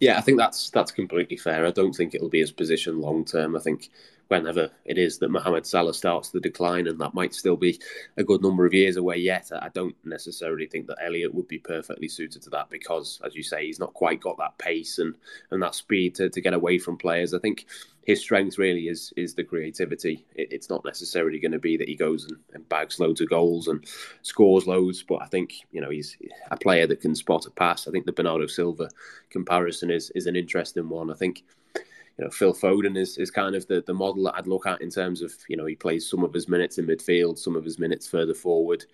Yeah, 0.00 0.18
I 0.18 0.20
think 0.20 0.38
that's 0.38 0.70
that's 0.70 0.92
completely 0.92 1.36
fair. 1.36 1.66
I 1.66 1.70
don't 1.70 1.94
think 1.94 2.14
it'll 2.14 2.28
be 2.28 2.40
his 2.40 2.52
position 2.52 3.00
long 3.00 3.24
term. 3.24 3.56
I 3.56 3.60
think 3.60 3.90
whenever 4.28 4.70
it 4.84 4.98
is 4.98 5.18
that 5.18 5.30
Mohamed 5.30 5.66
Salah 5.66 5.94
starts 5.94 6.30
to 6.30 6.40
decline, 6.40 6.86
and 6.86 7.00
that 7.00 7.14
might 7.14 7.34
still 7.34 7.56
be 7.56 7.80
a 8.16 8.24
good 8.24 8.42
number 8.42 8.66
of 8.66 8.74
years 8.74 8.96
away 8.96 9.16
yet. 9.16 9.50
I 9.52 9.68
don't 9.72 9.94
necessarily 10.04 10.66
think 10.66 10.86
that 10.88 10.98
Elliott 11.02 11.34
would 11.34 11.48
be 11.48 11.58
perfectly 11.58 12.08
suited 12.08 12.42
to 12.42 12.50
that 12.50 12.68
because, 12.68 13.20
as 13.24 13.34
you 13.34 13.42
say, 13.42 13.66
he's 13.66 13.78
not 13.78 13.94
quite 13.94 14.20
got 14.20 14.36
that 14.38 14.58
pace 14.58 14.98
and, 14.98 15.14
and 15.50 15.62
that 15.62 15.74
speed 15.74 16.14
to, 16.16 16.28
to 16.28 16.40
get 16.40 16.54
away 16.54 16.78
from 16.78 16.98
players. 16.98 17.34
I 17.34 17.38
think 17.38 17.66
his 18.06 18.20
strength 18.20 18.56
really 18.56 18.88
is 18.88 19.12
is 19.16 19.34
the 19.34 19.42
creativity. 19.42 20.24
It, 20.36 20.52
it's 20.52 20.70
not 20.70 20.84
necessarily 20.84 21.40
going 21.40 21.52
to 21.52 21.58
be 21.58 21.76
that 21.76 21.88
he 21.88 21.96
goes 21.96 22.24
and, 22.24 22.38
and, 22.54 22.68
bags 22.68 23.00
loads 23.00 23.20
of 23.20 23.28
goals 23.28 23.66
and 23.66 23.84
scores 24.22 24.66
loads, 24.66 25.02
but 25.02 25.20
I 25.20 25.26
think 25.26 25.54
you 25.72 25.80
know 25.80 25.90
he's 25.90 26.16
a 26.52 26.56
player 26.56 26.86
that 26.86 27.00
can 27.00 27.16
spot 27.16 27.46
a 27.46 27.50
pass. 27.50 27.86
I 27.86 27.90
think 27.90 28.06
the 28.06 28.12
Bernardo 28.12 28.46
Silva 28.46 28.88
comparison 29.28 29.90
is 29.90 30.10
is 30.14 30.26
an 30.26 30.36
interesting 30.36 30.88
one. 30.88 31.10
I 31.10 31.14
think 31.14 31.42
you 31.74 32.24
know, 32.24 32.30
Phil 32.30 32.54
Foden 32.54 32.96
is, 32.96 33.18
is 33.18 33.30
kind 33.30 33.54
of 33.54 33.66
the, 33.66 33.82
the 33.86 33.92
model 33.92 34.22
that 34.24 34.36
I'd 34.36 34.46
look 34.46 34.66
at 34.66 34.80
in 34.80 34.88
terms 34.88 35.20
of, 35.20 35.34
you 35.48 35.56
know, 35.56 35.66
he 35.66 35.74
plays 35.74 36.08
some 36.08 36.24
of 36.24 36.32
his 36.32 36.48
minutes 36.48 36.78
in 36.78 36.86
midfield, 36.86 37.36
some 37.36 37.56
of 37.56 37.64
his 37.64 37.78
minutes 37.78 38.08
further 38.08 38.32
forward. 38.32 38.86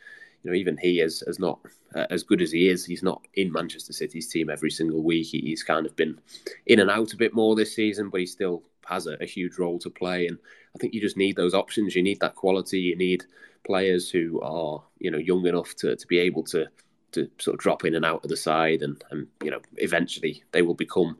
You 0.43 0.51
know, 0.51 0.57
even 0.57 0.77
he 0.77 1.01
is, 1.01 1.23
is 1.29 1.39
not 1.39 1.61
uh, 1.95 2.07
as 2.11 2.25
good 2.25 2.43
as 2.43 2.51
he 2.51 2.69
is. 2.69 2.85
He's 2.85 3.05
not 3.05 3.25
in 3.35 3.53
Manchester 3.53 3.93
City's 3.93 4.27
team 4.27 4.51
every 4.51 4.71
single 4.71 5.05
week. 5.05 5.29
He, 5.29 5.39
he's 5.39 5.63
kind 5.63 5.87
of 5.87 5.95
been 5.95 6.21
in 6.67 6.81
and 6.81 6.91
out 6.91 7.13
a 7.13 7.17
bit 7.17 7.33
more 7.33 7.55
this 7.55 7.77
season, 7.77 8.09
but 8.09 8.19
he's 8.19 8.33
still 8.33 8.65
has 8.87 9.07
a, 9.07 9.17
a 9.21 9.27
huge 9.27 9.59
role 9.59 9.79
to 9.81 9.91
play. 9.91 10.27
And 10.27 10.39
I 10.75 10.79
think 10.79 10.95
you 10.95 11.01
just 11.01 11.17
need 11.17 11.37
those 11.37 11.55
options. 11.55 11.95
You 11.95 12.03
need 12.03 12.21
that 12.21 12.35
quality. 12.35 12.81
You 12.81 12.97
need 12.97 13.25
players 13.65 14.11
who 14.11 14.41
are, 14.41 14.83
you 14.99 15.11
know, 15.11 15.19
young 15.19 15.47
enough 15.47 15.75
to, 15.77 15.97
to 15.97 16.07
be 16.07 16.19
able 16.19 16.45
to 16.45 16.69
to 17.13 17.31
sort 17.39 17.55
of 17.55 17.61
drop 17.61 17.85
in 17.85 17.95
and 17.95 18.05
out 18.05 18.25
of 18.25 18.31
the 18.31 18.37
side, 18.37 18.83
and, 18.83 19.03
and 19.11 19.27
you 19.43 19.51
know 19.51 19.61
eventually 19.77 20.43
they 20.53 20.63
will 20.63 20.75
become 20.75 21.17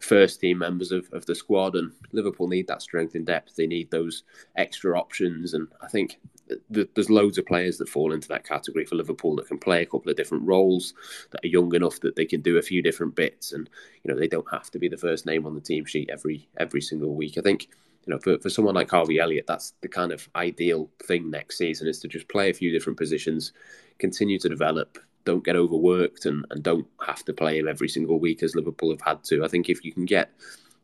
first 0.00 0.40
team 0.40 0.58
members 0.58 0.92
of, 0.92 1.08
of 1.12 1.24
the 1.26 1.34
squad. 1.34 1.74
And 1.74 1.92
Liverpool 2.12 2.48
need 2.48 2.66
that 2.66 2.82
strength 2.82 3.14
in 3.14 3.24
depth. 3.24 3.56
They 3.56 3.66
need 3.66 3.90
those 3.90 4.24
extra 4.56 4.98
options, 4.98 5.54
and 5.54 5.68
I 5.80 5.88
think 5.88 6.10
th- 6.10 6.20
there's 6.70 7.10
loads 7.10 7.38
of 7.38 7.46
players 7.46 7.78
that 7.78 7.88
fall 7.88 8.12
into 8.12 8.28
that 8.28 8.44
category 8.44 8.84
for 8.84 8.94
Liverpool 8.94 9.36
that 9.36 9.48
can 9.48 9.58
play 9.58 9.82
a 9.82 9.86
couple 9.86 10.10
of 10.10 10.16
different 10.16 10.44
roles, 10.44 10.94
that 11.30 11.44
are 11.44 11.48
young 11.48 11.74
enough 11.74 12.00
that 12.00 12.16
they 12.16 12.24
can 12.24 12.40
do 12.40 12.58
a 12.58 12.62
few 12.62 12.82
different 12.82 13.14
bits, 13.14 13.52
and 13.52 13.68
you 14.02 14.12
know 14.12 14.18
they 14.18 14.28
don't 14.28 14.50
have 14.50 14.70
to 14.70 14.78
be 14.78 14.88
the 14.88 14.96
first 14.96 15.26
name 15.26 15.46
on 15.46 15.54
the 15.54 15.60
team 15.60 15.84
sheet 15.84 16.10
every 16.10 16.48
every 16.58 16.80
single 16.80 17.14
week. 17.14 17.36
I 17.38 17.40
think 17.40 17.68
you 18.06 18.14
know, 18.14 18.20
for, 18.20 18.38
for 18.38 18.50
someone 18.50 18.74
like 18.74 18.90
Harvey 18.90 19.18
Elliott, 19.18 19.46
that's 19.46 19.72
the 19.80 19.88
kind 19.88 20.12
of 20.12 20.28
ideal 20.36 20.88
thing 21.04 21.30
next 21.30 21.58
season 21.58 21.88
is 21.88 21.98
to 22.00 22.08
just 22.08 22.28
play 22.28 22.50
a 22.50 22.54
few 22.54 22.70
different 22.70 22.96
positions, 22.96 23.52
continue 23.98 24.38
to 24.38 24.48
develop, 24.48 24.98
don't 25.24 25.44
get 25.44 25.56
overworked 25.56 26.24
and, 26.24 26.46
and 26.50 26.62
don't 26.62 26.86
have 27.04 27.24
to 27.24 27.32
play 27.32 27.58
him 27.58 27.68
every 27.68 27.88
single 27.88 28.18
week 28.18 28.42
as 28.42 28.54
Liverpool 28.54 28.90
have 28.90 29.02
had 29.02 29.24
to. 29.24 29.44
I 29.44 29.48
think 29.48 29.68
if 29.68 29.84
you 29.84 29.92
can 29.92 30.04
get, 30.04 30.30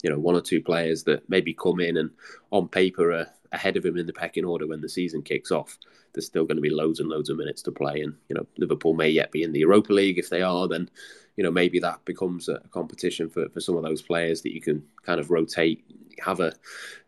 you 0.02 0.10
know, 0.10 0.18
one 0.18 0.34
or 0.34 0.40
two 0.40 0.60
players 0.60 1.04
that 1.04 1.28
maybe 1.30 1.54
come 1.54 1.78
in 1.78 1.96
and 1.96 2.10
on 2.50 2.68
paper 2.68 3.12
are 3.12 3.28
ahead 3.52 3.76
of 3.76 3.84
him 3.84 3.96
in 3.96 4.06
the 4.06 4.12
pecking 4.12 4.44
order 4.44 4.66
when 4.66 4.80
the 4.80 4.88
season 4.88 5.22
kicks 5.22 5.50
off, 5.50 5.78
there's 6.12 6.26
still 6.26 6.44
going 6.44 6.56
to 6.56 6.62
be 6.62 6.70
loads 6.70 7.00
and 7.00 7.08
loads 7.08 7.30
of 7.30 7.36
minutes 7.36 7.62
to 7.62 7.72
play. 7.72 8.00
And, 8.00 8.14
you 8.28 8.34
know, 8.34 8.46
Liverpool 8.58 8.94
may 8.94 9.08
yet 9.08 9.30
be 9.30 9.42
in 9.42 9.52
the 9.52 9.60
Europa 9.60 9.92
League. 9.92 10.18
If 10.18 10.30
they 10.30 10.42
are, 10.42 10.68
then, 10.68 10.90
you 11.36 11.44
know, 11.44 11.50
maybe 11.50 11.78
that 11.80 12.04
becomes 12.04 12.48
a 12.48 12.60
competition 12.70 13.28
for, 13.28 13.48
for 13.50 13.60
some 13.60 13.76
of 13.76 13.82
those 13.82 14.02
players 14.02 14.42
that 14.42 14.54
you 14.54 14.60
can 14.60 14.82
kind 15.04 15.20
of 15.20 15.30
rotate, 15.30 15.84
have 16.24 16.40
a, 16.40 16.52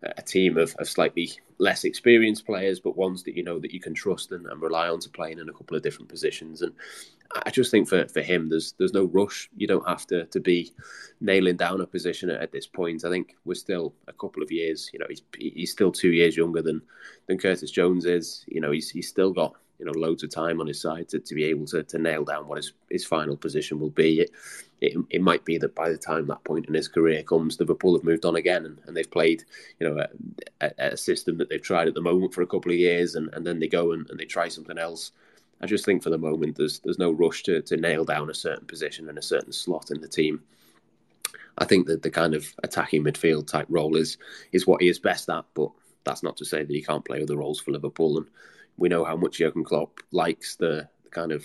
a 0.02 0.22
team 0.22 0.56
of, 0.56 0.74
of 0.78 0.88
slightly 0.88 1.30
less 1.58 1.84
experienced 1.84 2.46
players, 2.46 2.80
but 2.80 2.96
ones 2.96 3.22
that 3.24 3.36
you 3.36 3.42
know 3.42 3.58
that 3.58 3.72
you 3.72 3.80
can 3.80 3.94
trust 3.94 4.32
and, 4.32 4.46
and 4.46 4.60
rely 4.60 4.88
on 4.88 4.98
to 5.00 5.08
playing 5.10 5.38
in 5.38 5.48
a 5.48 5.52
couple 5.52 5.76
of 5.76 5.82
different 5.82 6.08
positions. 6.08 6.62
And 6.62 6.72
I 7.34 7.50
just 7.50 7.70
think 7.70 7.88
for, 7.88 8.06
for 8.08 8.22
him, 8.22 8.48
there's 8.48 8.74
there's 8.78 8.92
no 8.92 9.04
rush. 9.04 9.48
You 9.56 9.66
don't 9.66 9.88
have 9.88 10.06
to 10.08 10.26
to 10.26 10.40
be 10.40 10.72
nailing 11.20 11.56
down 11.56 11.80
a 11.80 11.86
position 11.86 12.30
at, 12.30 12.40
at 12.40 12.52
this 12.52 12.66
point. 12.66 13.04
I 13.04 13.10
think 13.10 13.36
we're 13.44 13.54
still 13.54 13.94
a 14.06 14.12
couple 14.12 14.42
of 14.42 14.52
years. 14.52 14.90
You 14.92 15.00
know, 15.00 15.06
he's 15.08 15.22
he's 15.38 15.72
still 15.72 15.92
two 15.92 16.12
years 16.12 16.36
younger 16.36 16.62
than 16.62 16.82
than 17.26 17.38
Curtis 17.38 17.70
Jones 17.70 18.04
is. 18.04 18.44
You 18.46 18.60
know, 18.60 18.70
he's 18.70 18.90
he's 18.90 19.08
still 19.08 19.32
got 19.32 19.54
you 19.78 19.84
know 19.84 19.92
loads 19.92 20.22
of 20.22 20.30
time 20.30 20.60
on 20.60 20.66
his 20.66 20.80
side 20.80 21.08
to, 21.08 21.18
to 21.18 21.34
be 21.34 21.44
able 21.44 21.66
to, 21.66 21.82
to 21.82 21.98
nail 21.98 22.24
down 22.24 22.46
what 22.46 22.58
his, 22.58 22.72
his 22.90 23.04
final 23.04 23.36
position 23.36 23.80
will 23.80 23.90
be. 23.90 24.20
It, 24.20 24.30
it, 24.80 24.96
it 25.10 25.22
might 25.22 25.44
be 25.44 25.58
that 25.58 25.74
by 25.74 25.90
the 25.90 25.96
time 25.96 26.26
that 26.26 26.44
point 26.44 26.66
in 26.66 26.74
his 26.74 26.88
career 26.88 27.22
comes, 27.22 27.58
Liverpool 27.58 27.94
have 27.94 28.04
moved 28.04 28.24
on 28.24 28.36
again 28.36 28.66
and, 28.66 28.78
and 28.86 28.96
they've 28.96 29.10
played 29.10 29.44
you 29.80 29.88
know 29.88 29.98
a, 30.60 30.66
a, 30.66 30.72
a, 30.92 30.96
system 30.96 31.38
that 31.38 31.48
they've 31.48 31.62
tried 31.62 31.88
at 31.88 31.94
the 31.94 32.00
moment 32.00 32.34
for 32.34 32.42
a 32.42 32.46
couple 32.46 32.70
of 32.70 32.78
years 32.78 33.14
and, 33.14 33.32
and 33.34 33.46
then 33.46 33.58
they 33.58 33.68
go 33.68 33.92
and, 33.92 34.08
and 34.10 34.18
they 34.18 34.24
try 34.24 34.48
something 34.48 34.78
else. 34.78 35.12
I 35.60 35.66
just 35.66 35.84
think 35.84 36.02
for 36.02 36.10
the 36.10 36.18
moment 36.18 36.56
there's 36.56 36.80
there's 36.80 36.98
no 36.98 37.10
rush 37.10 37.42
to, 37.44 37.62
to 37.62 37.76
nail 37.76 38.04
down 38.04 38.30
a 38.30 38.34
certain 38.34 38.66
position 38.66 39.08
and 39.08 39.18
a 39.18 39.22
certain 39.22 39.52
slot 39.52 39.90
in 39.90 40.00
the 40.00 40.08
team. 40.08 40.42
I 41.58 41.64
think 41.64 41.86
that 41.86 42.02
the 42.02 42.10
kind 42.10 42.34
of 42.34 42.52
attacking 42.62 43.04
midfield 43.04 43.46
type 43.46 43.66
role 43.68 43.96
is 43.96 44.18
is 44.52 44.66
what 44.66 44.82
he 44.82 44.88
is 44.88 44.98
best 44.98 45.30
at, 45.30 45.44
but 45.54 45.70
that's 46.04 46.22
not 46.22 46.36
to 46.36 46.44
say 46.44 46.62
that 46.62 46.74
he 46.74 46.82
can't 46.82 47.04
play 47.04 47.22
other 47.22 47.36
roles 47.36 47.60
for 47.60 47.72
Liverpool. 47.72 48.18
And 48.18 48.26
we 48.76 48.88
know 48.88 49.04
how 49.04 49.16
much 49.16 49.38
Jurgen 49.38 49.64
Klopp 49.64 50.00
likes 50.12 50.56
the, 50.56 50.88
kind 51.10 51.32
of 51.32 51.44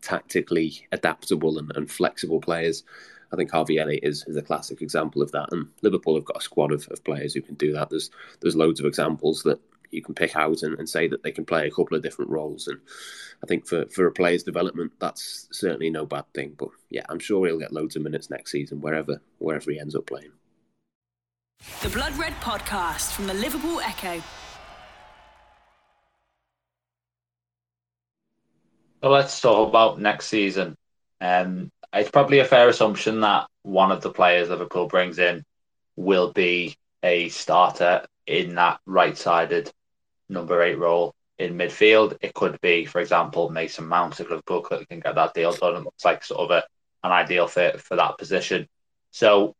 tactically 0.00 0.86
adaptable 0.92 1.58
and, 1.58 1.70
and, 1.76 1.90
flexible 1.90 2.40
players. 2.40 2.84
I 3.32 3.36
think 3.36 3.50
Harvey 3.50 3.78
Elliott 3.78 4.04
is, 4.04 4.24
is 4.26 4.36
a 4.36 4.42
classic 4.42 4.80
example 4.80 5.20
of 5.20 5.32
that, 5.32 5.48
and 5.52 5.66
Liverpool 5.82 6.14
have 6.14 6.24
got 6.24 6.38
a 6.38 6.42
squad 6.42 6.72
of, 6.72 6.88
of 6.90 7.04
players 7.04 7.34
who 7.34 7.42
can 7.42 7.56
do 7.56 7.72
that. 7.72 7.90
There's 7.90 8.10
there's 8.40 8.56
loads 8.56 8.80
of 8.80 8.86
examples 8.86 9.42
that 9.42 9.60
you 9.90 10.02
can 10.02 10.14
pick 10.14 10.36
out 10.36 10.62
and, 10.62 10.78
and 10.78 10.88
say 10.88 11.08
that 11.08 11.22
they 11.22 11.32
can 11.32 11.44
play 11.44 11.66
a 11.66 11.70
couple 11.70 11.96
of 11.96 12.02
different 12.02 12.30
roles. 12.30 12.68
And 12.68 12.78
I 13.42 13.46
think 13.46 13.66
for, 13.66 13.86
for 13.86 14.06
a 14.06 14.12
player's 14.12 14.42
development, 14.42 14.92
that's 14.98 15.48
certainly 15.52 15.90
no 15.90 16.06
bad 16.06 16.24
thing. 16.34 16.54
But 16.58 16.68
yeah, 16.90 17.04
I'm 17.08 17.18
sure 17.18 17.46
he'll 17.46 17.58
get 17.58 17.72
loads 17.72 17.96
of 17.96 18.02
minutes 18.02 18.30
next 18.30 18.52
season, 18.52 18.80
wherever 18.80 19.20
wherever 19.38 19.70
he 19.70 19.80
ends 19.80 19.94
up 19.94 20.06
playing. 20.06 20.32
The 21.82 21.88
Blood 21.88 22.16
Red 22.16 22.34
Podcast 22.34 23.12
from 23.12 23.26
the 23.26 23.34
Liverpool 23.34 23.80
Echo. 23.80 24.22
So 29.02 29.10
let's 29.10 29.40
talk 29.40 29.68
about 29.68 30.00
next 30.00 30.26
season. 30.26 30.76
Um, 31.20 31.70
it's 31.92 32.10
probably 32.10 32.40
a 32.40 32.44
fair 32.44 32.68
assumption 32.68 33.20
that 33.20 33.46
one 33.62 33.92
of 33.92 34.02
the 34.02 34.10
players 34.10 34.50
Liverpool 34.50 34.86
brings 34.86 35.18
in 35.18 35.44
will 35.96 36.32
be 36.32 36.76
a 37.02 37.28
starter 37.28 38.06
in 38.26 38.56
that 38.56 38.80
right-sided 38.86 39.70
number 40.28 40.62
eight 40.62 40.78
role 40.78 41.14
in 41.38 41.56
midfield. 41.56 42.16
It 42.20 42.34
could 42.34 42.60
be, 42.60 42.84
for 42.84 43.00
example, 43.00 43.50
Mason 43.50 43.86
Mount 43.86 44.18
if 44.20 44.28
Liverpool 44.28 44.62
can 44.62 45.00
get 45.00 45.14
that 45.14 45.34
deal 45.34 45.52
done. 45.52 45.76
It 45.76 45.84
looks 45.84 46.04
like 46.04 46.24
sort 46.24 46.40
of 46.40 46.50
a, 46.50 46.64
an 47.04 47.12
ideal 47.12 47.46
fit 47.46 47.80
for 47.80 47.96
that 47.96 48.18
position. 48.18 48.68
So, 49.10 49.54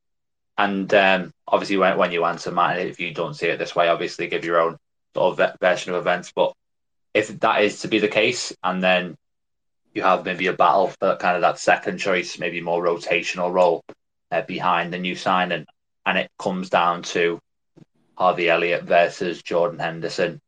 and 0.57 0.93
um, 0.93 1.33
obviously, 1.47 1.77
when, 1.77 1.97
when 1.97 2.13
you 2.13 2.25
answer, 2.25 2.51
Matt, 2.51 2.79
if 2.79 2.99
you 2.99 3.15
don't 3.15 3.35
see 3.35 3.47
it 3.47 3.59
this 3.59 3.77
way, 3.77 3.89
obviously 3.89 4.27
give 4.27 4.45
your 4.45 4.61
own 4.61 4.77
sort 5.15 5.39
of 5.39 5.59
version 5.61 5.95
of 5.95 6.01
events. 6.01 6.33
But 6.35 6.53
if 7.15 7.29
that 7.41 7.63
is 7.63 7.81
to 7.81 7.89
be 7.89 8.01
the 8.01 8.09
case, 8.09 8.53
and 8.63 8.83
then 8.83 9.17
you 9.95 10.03
have 10.03 10.25
maybe 10.25 10.49
a 10.49 10.53
battle 10.53 10.89
for 10.89 11.17
kind 11.17 11.37
of 11.37 11.43
that 11.43 11.59
second 11.59 11.99
choice, 11.99 12.39
maybe 12.39 12.61
more 12.61 12.85
rotational 12.85 13.53
role 13.53 13.85
uh, 14.31 14.43
behind 14.43 14.93
the 14.93 14.99
new 14.99 15.15
signing, 15.15 15.65
and 16.05 16.19
it 16.19 16.31
comes 16.39 16.71
down 16.71 17.03
to 17.03 17.41
Harvey 18.17 18.49
Elliott 18.51 18.83
versus 18.83 19.43
Jordan 19.43 19.79
Henderson. 19.79 20.41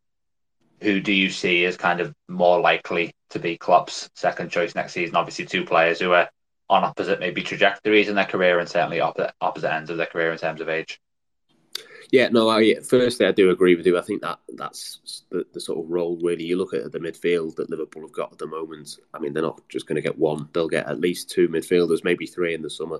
Who 0.82 1.00
do 1.00 1.12
you 1.12 1.30
see 1.30 1.64
as 1.66 1.76
kind 1.76 2.00
of 2.00 2.14
more 2.28 2.60
likely 2.60 3.12
to 3.30 3.38
be 3.38 3.58
Klopp's 3.58 4.10
second 4.14 4.50
choice 4.50 4.74
next 4.74 4.92
season? 4.92 5.16
Obviously, 5.16 5.44
two 5.44 5.64
players 5.64 5.98
who 5.98 6.12
are 6.12 6.30
on 6.68 6.84
opposite 6.84 7.20
maybe 7.20 7.42
trajectories 7.42 8.08
in 8.08 8.14
their 8.14 8.24
career 8.24 8.58
and 8.58 8.68
certainly 8.68 9.00
opposite, 9.00 9.34
opposite 9.40 9.72
ends 9.72 9.90
of 9.90 9.96
their 9.96 10.06
career 10.06 10.32
in 10.32 10.38
terms 10.38 10.60
of 10.60 10.68
age. 10.68 11.00
Yeah, 12.12 12.28
no. 12.28 12.48
I, 12.48 12.74
firstly, 12.80 13.26
I 13.26 13.30
do 13.30 13.50
agree 13.50 13.76
with 13.76 13.86
you. 13.86 13.96
I 13.96 14.02
think 14.02 14.22
that 14.22 14.40
that's 14.56 15.22
the, 15.30 15.44
the 15.52 15.60
sort 15.60 15.78
of 15.84 15.90
role 15.90 16.18
really. 16.20 16.44
You 16.44 16.56
look 16.56 16.74
at 16.74 16.80
at 16.80 16.92
the 16.92 16.98
midfield 16.98 17.54
that 17.56 17.70
Liverpool 17.70 18.02
have 18.02 18.12
got 18.12 18.32
at 18.32 18.38
the 18.38 18.48
moment. 18.48 18.98
I 19.14 19.20
mean, 19.20 19.32
they're 19.32 19.44
not 19.44 19.60
just 19.68 19.86
going 19.86 19.94
to 19.96 20.02
get 20.02 20.18
one; 20.18 20.48
they'll 20.52 20.68
get 20.68 20.86
at 20.86 21.00
least 21.00 21.30
two 21.30 21.48
midfielders, 21.48 22.02
maybe 22.02 22.26
three 22.26 22.52
in 22.52 22.62
the 22.62 22.70
summer, 22.70 22.98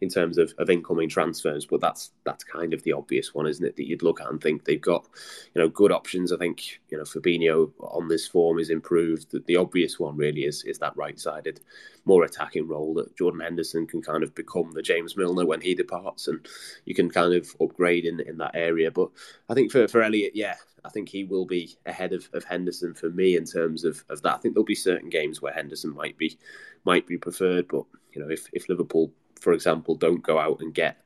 in 0.00 0.08
terms 0.08 0.38
of, 0.38 0.54
of 0.56 0.70
incoming 0.70 1.10
transfers. 1.10 1.66
But 1.66 1.82
that's 1.82 2.12
that's 2.24 2.44
kind 2.44 2.72
of 2.72 2.82
the 2.82 2.92
obvious 2.92 3.34
one, 3.34 3.46
isn't 3.46 3.64
it? 3.64 3.76
That 3.76 3.88
you'd 3.88 4.02
look 4.02 4.22
at 4.22 4.30
and 4.30 4.40
think 4.40 4.64
they've 4.64 4.80
got, 4.80 5.06
you 5.54 5.60
know, 5.60 5.68
good 5.68 5.92
options. 5.92 6.32
I 6.32 6.38
think 6.38 6.80
you 6.88 6.96
know 6.96 7.04
Fabinho 7.04 7.72
on 7.80 8.08
this 8.08 8.26
form 8.26 8.58
is 8.58 8.70
improved. 8.70 9.32
The, 9.32 9.40
the 9.46 9.56
obvious 9.56 10.00
one 10.00 10.16
really 10.16 10.44
is 10.44 10.64
is 10.64 10.78
that 10.78 10.96
right-sided, 10.96 11.60
more 12.06 12.24
attacking 12.24 12.66
role 12.66 12.94
that 12.94 13.16
Jordan 13.16 13.40
Henderson 13.40 13.86
can 13.86 14.00
kind 14.00 14.22
of 14.22 14.34
become 14.34 14.72
the 14.72 14.82
James 14.82 15.16
Milner 15.16 15.44
when 15.44 15.60
he 15.60 15.74
departs, 15.74 16.28
and 16.28 16.46
you 16.86 16.94
can 16.94 17.10
kind 17.10 17.34
of 17.34 17.54
upgrade 17.60 18.06
in 18.06 18.20
in 18.20 18.38
that 18.38 18.54
area. 18.54 18.90
But 18.90 19.10
I 19.48 19.54
think 19.54 19.70
for, 19.70 19.86
for 19.88 20.02
Elliott, 20.02 20.34
yeah, 20.34 20.54
I 20.84 20.88
think 20.88 21.08
he 21.08 21.24
will 21.24 21.44
be 21.44 21.76
ahead 21.84 22.12
of, 22.12 22.28
of 22.32 22.44
Henderson 22.44 22.94
for 22.94 23.10
me 23.10 23.36
in 23.36 23.44
terms 23.44 23.84
of, 23.84 24.04
of 24.08 24.22
that. 24.22 24.34
I 24.34 24.38
think 24.38 24.54
there'll 24.54 24.64
be 24.64 24.74
certain 24.74 25.10
games 25.10 25.42
where 25.42 25.52
Henderson 25.52 25.94
might 25.94 26.16
be 26.16 26.38
might 26.84 27.06
be 27.06 27.18
preferred, 27.18 27.68
but 27.68 27.84
you 28.12 28.22
know, 28.22 28.30
if, 28.30 28.48
if 28.52 28.68
Liverpool, 28.68 29.12
for 29.40 29.52
example, 29.52 29.96
don't 29.96 30.22
go 30.22 30.38
out 30.38 30.60
and 30.60 30.72
get 30.72 31.02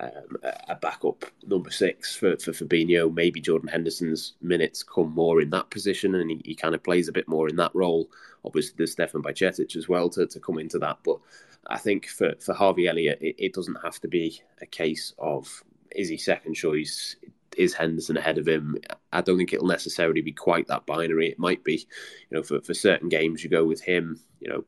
um, 0.00 0.36
a 0.68 0.74
backup 0.76 1.26
number 1.46 1.70
six 1.70 2.16
for, 2.16 2.36
for 2.38 2.52
Fabinho. 2.52 3.12
Maybe 3.12 3.40
Jordan 3.40 3.68
Henderson's 3.68 4.34
minutes 4.40 4.82
come 4.82 5.12
more 5.14 5.40
in 5.42 5.50
that 5.50 5.70
position 5.70 6.14
and 6.14 6.30
he, 6.30 6.40
he 6.44 6.54
kind 6.54 6.74
of 6.74 6.82
plays 6.82 7.08
a 7.08 7.12
bit 7.12 7.28
more 7.28 7.48
in 7.48 7.56
that 7.56 7.74
role. 7.74 8.08
Obviously, 8.44 8.74
there's 8.76 8.92
Stefan 8.92 9.22
Bajcetic 9.22 9.76
as 9.76 9.88
well 9.88 10.08
to, 10.10 10.26
to 10.26 10.40
come 10.40 10.58
into 10.58 10.78
that. 10.78 10.98
But 11.04 11.18
I 11.66 11.78
think 11.78 12.06
for, 12.06 12.34
for 12.40 12.54
Harvey 12.54 12.88
Elliott, 12.88 13.18
it, 13.20 13.36
it 13.38 13.54
doesn't 13.54 13.78
have 13.82 14.00
to 14.00 14.08
be 14.08 14.42
a 14.60 14.66
case 14.66 15.14
of 15.18 15.62
is 15.90 16.08
he 16.08 16.16
second 16.16 16.54
choice? 16.54 17.16
Is 17.56 17.74
Henderson 17.74 18.16
ahead 18.16 18.38
of 18.38 18.46
him? 18.46 18.76
I 19.12 19.20
don't 19.20 19.36
think 19.36 19.52
it'll 19.52 19.66
necessarily 19.66 20.20
be 20.20 20.32
quite 20.32 20.68
that 20.68 20.86
binary. 20.86 21.28
It 21.28 21.38
might 21.38 21.64
be, 21.64 21.86
you 22.30 22.36
know, 22.36 22.42
for, 22.42 22.60
for 22.60 22.74
certain 22.74 23.08
games 23.08 23.42
you 23.42 23.50
go 23.50 23.64
with 23.64 23.82
him. 23.82 24.20
You 24.40 24.48
know, 24.48 24.64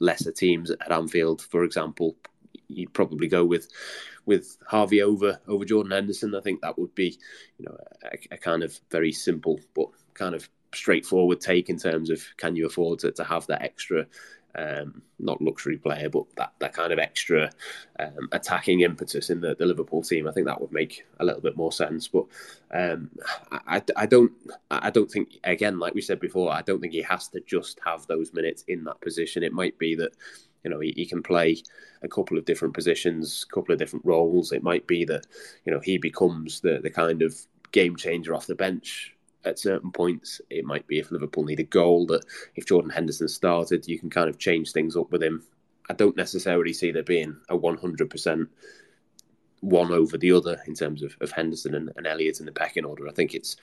lesser 0.00 0.32
teams 0.32 0.70
at 0.70 0.90
Anfield, 0.90 1.42
for 1.42 1.62
example, 1.62 2.16
you'd 2.68 2.94
probably 2.94 3.28
go 3.28 3.44
with 3.44 3.68
with 4.24 4.56
Harvey 4.66 5.02
over 5.02 5.38
over 5.46 5.64
Jordan 5.64 5.92
Henderson. 5.92 6.34
I 6.34 6.40
think 6.40 6.60
that 6.62 6.78
would 6.78 6.94
be, 6.94 7.18
you 7.58 7.66
know, 7.66 7.76
a, 8.04 8.34
a 8.34 8.38
kind 8.38 8.62
of 8.62 8.78
very 8.90 9.12
simple 9.12 9.60
but 9.74 9.88
kind 10.14 10.34
of 10.34 10.48
straightforward 10.74 11.40
take 11.40 11.68
in 11.68 11.78
terms 11.78 12.10
of 12.10 12.22
can 12.36 12.56
you 12.56 12.66
afford 12.66 12.98
to, 13.00 13.12
to 13.12 13.24
have 13.24 13.46
that 13.46 13.62
extra 13.62 14.06
um, 14.56 15.02
not 15.18 15.40
luxury 15.42 15.76
player, 15.76 16.08
but 16.08 16.24
that, 16.36 16.52
that 16.60 16.72
kind 16.72 16.92
of 16.92 16.98
extra 16.98 17.50
um, 17.98 18.28
attacking 18.32 18.80
impetus 18.80 19.30
in 19.30 19.40
the, 19.40 19.54
the 19.54 19.66
Liverpool 19.66 20.02
team. 20.02 20.26
I 20.26 20.32
think 20.32 20.46
that 20.46 20.60
would 20.60 20.72
make 20.72 21.04
a 21.20 21.24
little 21.24 21.40
bit 21.40 21.56
more 21.56 21.72
sense. 21.72 22.08
But 22.08 22.24
um, 22.72 23.10
I, 23.50 23.82
I 23.96 24.06
don't 24.06 24.32
I 24.70 24.90
don't 24.90 25.10
think 25.10 25.38
again, 25.44 25.78
like 25.78 25.94
we 25.94 26.00
said 26.00 26.20
before, 26.20 26.52
I 26.52 26.62
don't 26.62 26.80
think 26.80 26.94
he 26.94 27.02
has 27.02 27.28
to 27.28 27.40
just 27.40 27.80
have 27.84 28.06
those 28.06 28.32
minutes 28.32 28.64
in 28.68 28.84
that 28.84 29.00
position. 29.00 29.42
It 29.42 29.52
might 29.52 29.78
be 29.78 29.94
that 29.96 30.12
you 30.64 30.70
know 30.70 30.80
he, 30.80 30.92
he 30.96 31.06
can 31.06 31.22
play 31.22 31.62
a 32.02 32.08
couple 32.08 32.38
of 32.38 32.46
different 32.46 32.74
positions, 32.74 33.44
a 33.48 33.54
couple 33.54 33.72
of 33.72 33.78
different 33.78 34.06
roles. 34.06 34.52
It 34.52 34.62
might 34.62 34.86
be 34.86 35.04
that 35.04 35.26
you 35.64 35.72
know 35.72 35.80
he 35.80 35.98
becomes 35.98 36.60
the 36.60 36.80
the 36.82 36.90
kind 36.90 37.22
of 37.22 37.36
game 37.72 37.96
changer 37.96 38.34
off 38.34 38.46
the 38.46 38.54
bench 38.54 39.15
at 39.46 39.58
certain 39.58 39.90
points. 39.90 40.40
It 40.50 40.64
might 40.64 40.86
be 40.86 40.98
if 40.98 41.10
Liverpool 41.10 41.44
need 41.44 41.60
a 41.60 41.64
goal 41.64 42.06
that 42.06 42.24
if 42.56 42.66
Jordan 42.66 42.90
Henderson 42.90 43.28
started, 43.28 43.88
you 43.88 43.98
can 43.98 44.10
kind 44.10 44.28
of 44.28 44.38
change 44.38 44.72
things 44.72 44.96
up 44.96 45.10
with 45.10 45.22
him. 45.22 45.42
I 45.88 45.94
don't 45.94 46.16
necessarily 46.16 46.72
see 46.72 46.90
there 46.90 47.02
being 47.02 47.36
a 47.48 47.56
100% 47.56 48.48
one 49.60 49.92
over 49.92 50.18
the 50.18 50.32
other 50.32 50.60
in 50.66 50.74
terms 50.74 51.02
of, 51.02 51.16
of 51.20 51.30
Henderson 51.30 51.74
and, 51.74 51.92
and 51.96 52.06
Elliott 52.06 52.40
in 52.40 52.46
the 52.46 52.52
pecking 52.52 52.84
order. 52.84 53.08
I 53.08 53.12
think 53.12 53.34
it's 53.34 53.56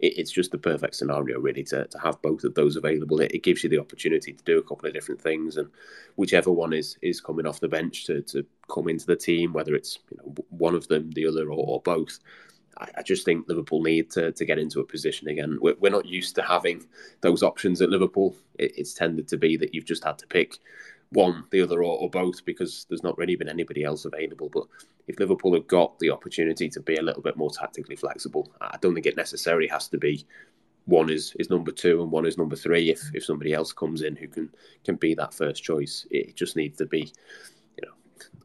it, 0.00 0.18
it's 0.18 0.30
just 0.30 0.50
the 0.50 0.58
perfect 0.58 0.94
scenario 0.94 1.38
really 1.40 1.64
to, 1.64 1.86
to 1.86 1.98
have 1.98 2.20
both 2.22 2.44
of 2.44 2.54
those 2.54 2.76
available. 2.76 3.20
It, 3.20 3.32
it, 3.32 3.42
gives 3.42 3.62
you 3.62 3.70
the 3.70 3.78
opportunity 3.78 4.32
to 4.32 4.44
do 4.44 4.58
a 4.58 4.62
couple 4.62 4.86
of 4.86 4.94
different 4.94 5.20
things, 5.20 5.56
and 5.56 5.68
whichever 6.16 6.50
one 6.50 6.72
is 6.72 6.96
is 7.02 7.20
coming 7.20 7.46
off 7.46 7.60
the 7.60 7.68
bench 7.68 8.06
to, 8.06 8.22
to 8.22 8.44
come 8.68 8.88
into 8.88 9.06
the 9.06 9.16
team, 9.16 9.52
whether 9.52 9.74
it's 9.74 9.98
you 10.10 10.18
know, 10.18 10.34
one 10.50 10.74
of 10.74 10.88
them, 10.88 11.10
the 11.12 11.26
other, 11.26 11.46
or, 11.46 11.64
or 11.66 11.82
both, 11.82 12.18
I, 12.78 13.02
just 13.02 13.24
think 13.24 13.48
Liverpool 13.48 13.82
need 13.82 14.10
to, 14.12 14.32
to 14.32 14.44
get 14.44 14.58
into 14.58 14.80
a 14.80 14.84
position 14.84 15.28
again. 15.28 15.58
We're, 15.60 15.76
we're 15.80 15.90
not 15.90 16.06
used 16.06 16.34
to 16.36 16.42
having 16.42 16.86
those 17.20 17.42
options 17.42 17.82
at 17.82 17.90
Liverpool. 17.90 18.36
It, 18.58 18.72
it's 18.76 18.94
tended 18.94 19.28
to 19.28 19.36
be 19.36 19.56
that 19.56 19.74
you've 19.74 19.84
just 19.84 20.04
had 20.04 20.18
to 20.18 20.26
pick 20.26 20.58
one, 21.10 21.44
the 21.50 21.62
other, 21.62 21.82
or, 21.82 21.98
or, 21.98 22.10
both 22.10 22.44
because 22.44 22.86
there's 22.88 23.02
not 23.02 23.16
really 23.16 23.34
been 23.34 23.48
anybody 23.48 23.82
else 23.82 24.04
available. 24.04 24.50
But 24.50 24.64
if 25.06 25.18
Liverpool 25.18 25.54
have 25.54 25.66
got 25.66 25.98
the 25.98 26.10
opportunity 26.10 26.68
to 26.68 26.80
be 26.80 26.96
a 26.96 27.02
little 27.02 27.22
bit 27.22 27.36
more 27.36 27.50
tactically 27.50 27.96
flexible, 27.96 28.52
I 28.60 28.76
don't 28.80 28.94
think 28.94 29.06
it 29.06 29.16
necessarily 29.16 29.66
has 29.68 29.88
to 29.88 29.98
be 29.98 30.26
one 30.84 31.10
is, 31.10 31.34
is 31.38 31.50
number 31.50 31.70
two 31.70 32.02
and 32.02 32.10
one 32.10 32.26
is 32.26 32.38
number 32.38 32.56
three. 32.56 32.90
If 32.90 33.02
if 33.14 33.24
somebody 33.24 33.52
else 33.52 33.72
comes 33.72 34.02
in 34.02 34.16
who 34.16 34.26
can 34.28 34.50
can 34.84 34.96
be 34.96 35.14
that 35.14 35.34
first 35.34 35.62
choice, 35.62 36.06
it 36.10 36.34
just 36.34 36.56
needs 36.56 36.78
to 36.78 36.86
be, 36.86 37.12
you 37.76 37.86
know, 37.86 37.92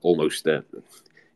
almost 0.01 0.47
a 0.47 0.63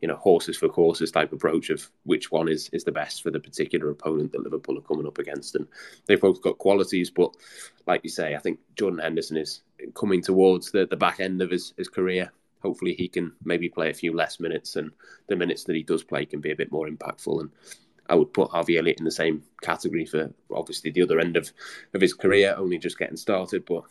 you 0.02 0.08
know 0.08 0.16
horses 0.16 0.58
for 0.58 0.70
courses 0.70 1.12
type 1.12 1.34
approach 1.34 1.70
of 1.70 1.90
which 2.04 2.32
one 2.32 2.48
is 2.48 2.70
is 2.72 2.84
the 2.84 2.92
best 2.92 3.24
for 3.24 3.32
the 3.32 3.40
particular 3.40 3.90
opponent 3.90 4.32
that 4.32 4.44
Liverpool 4.44 4.78
are 4.78 4.82
coming 4.82 5.08
up 5.08 5.18
against, 5.18 5.56
and 5.56 5.68
they've 6.06 6.22
both 6.22 6.42
got 6.42 6.58
qualities. 6.58 7.10
But 7.10 7.36
like 7.86 8.02
you 8.04 8.10
say, 8.10 8.36
I 8.36 8.40
think 8.40 8.60
Jordan 8.76 9.00
Henderson 9.00 9.38
is 9.38 9.62
coming 9.96 10.22
towards 10.22 10.72
the, 10.72 10.86
the 10.86 10.98
back 10.98 11.20
end 11.20 11.42
of 11.42 11.52
his, 11.52 11.74
his 11.78 11.88
career. 11.88 12.32
Hopefully, 12.62 12.94
he 12.94 13.08
can 13.08 13.32
maybe 13.44 13.70
play 13.70 13.90
a 13.90 13.94
few 13.94 14.14
less 14.16 14.40
minutes, 14.40 14.76
and 14.76 14.92
the 15.28 15.36
minutes 15.36 15.64
that 15.66 15.76
he 15.76 15.84
does 15.84 16.04
play 16.04 16.26
can 16.26 16.42
be 16.42 16.52
a 16.52 16.56
bit 16.56 16.72
more 16.72 16.88
impactful. 16.88 17.40
And 17.40 17.50
I 18.10 18.16
would 18.16 18.34
put 18.34 18.52
Harvey 18.52 18.78
Elliott 18.78 19.00
in 19.00 19.06
the 19.06 19.12
same 19.12 19.44
category 19.62 20.06
for 20.06 20.32
obviously 20.52 20.92
the 20.92 21.04
other 21.04 21.20
end 21.20 21.38
of, 21.38 21.52
of 21.94 22.02
his 22.02 22.14
career, 22.14 22.56
only 22.58 22.78
just 22.78 22.98
getting 22.98 23.18
started. 23.18 23.66
But 23.66 23.84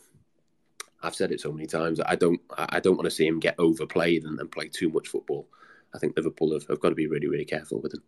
I've 1.01 1.15
said 1.15 1.31
it 1.31 1.41
so 1.41 1.51
many 1.51 1.67
times. 1.67 1.99
I 1.99 2.15
don't 2.15 2.41
I 2.57 2.79
don't 2.79 2.95
want 2.95 3.05
to 3.05 3.15
see 3.15 3.27
him 3.27 3.39
get 3.39 3.55
overplayed 3.57 4.23
and, 4.23 4.39
and 4.39 4.51
play 4.51 4.67
too 4.67 4.89
much 4.89 5.07
football. 5.07 5.47
I 5.93 5.99
think 5.99 6.15
Liverpool 6.15 6.53
have, 6.53 6.67
have 6.67 6.79
got 6.79 6.89
to 6.89 6.95
be 6.95 7.07
really, 7.07 7.27
really 7.27 7.45
careful 7.45 7.81
with 7.81 7.93
him. 7.93 8.03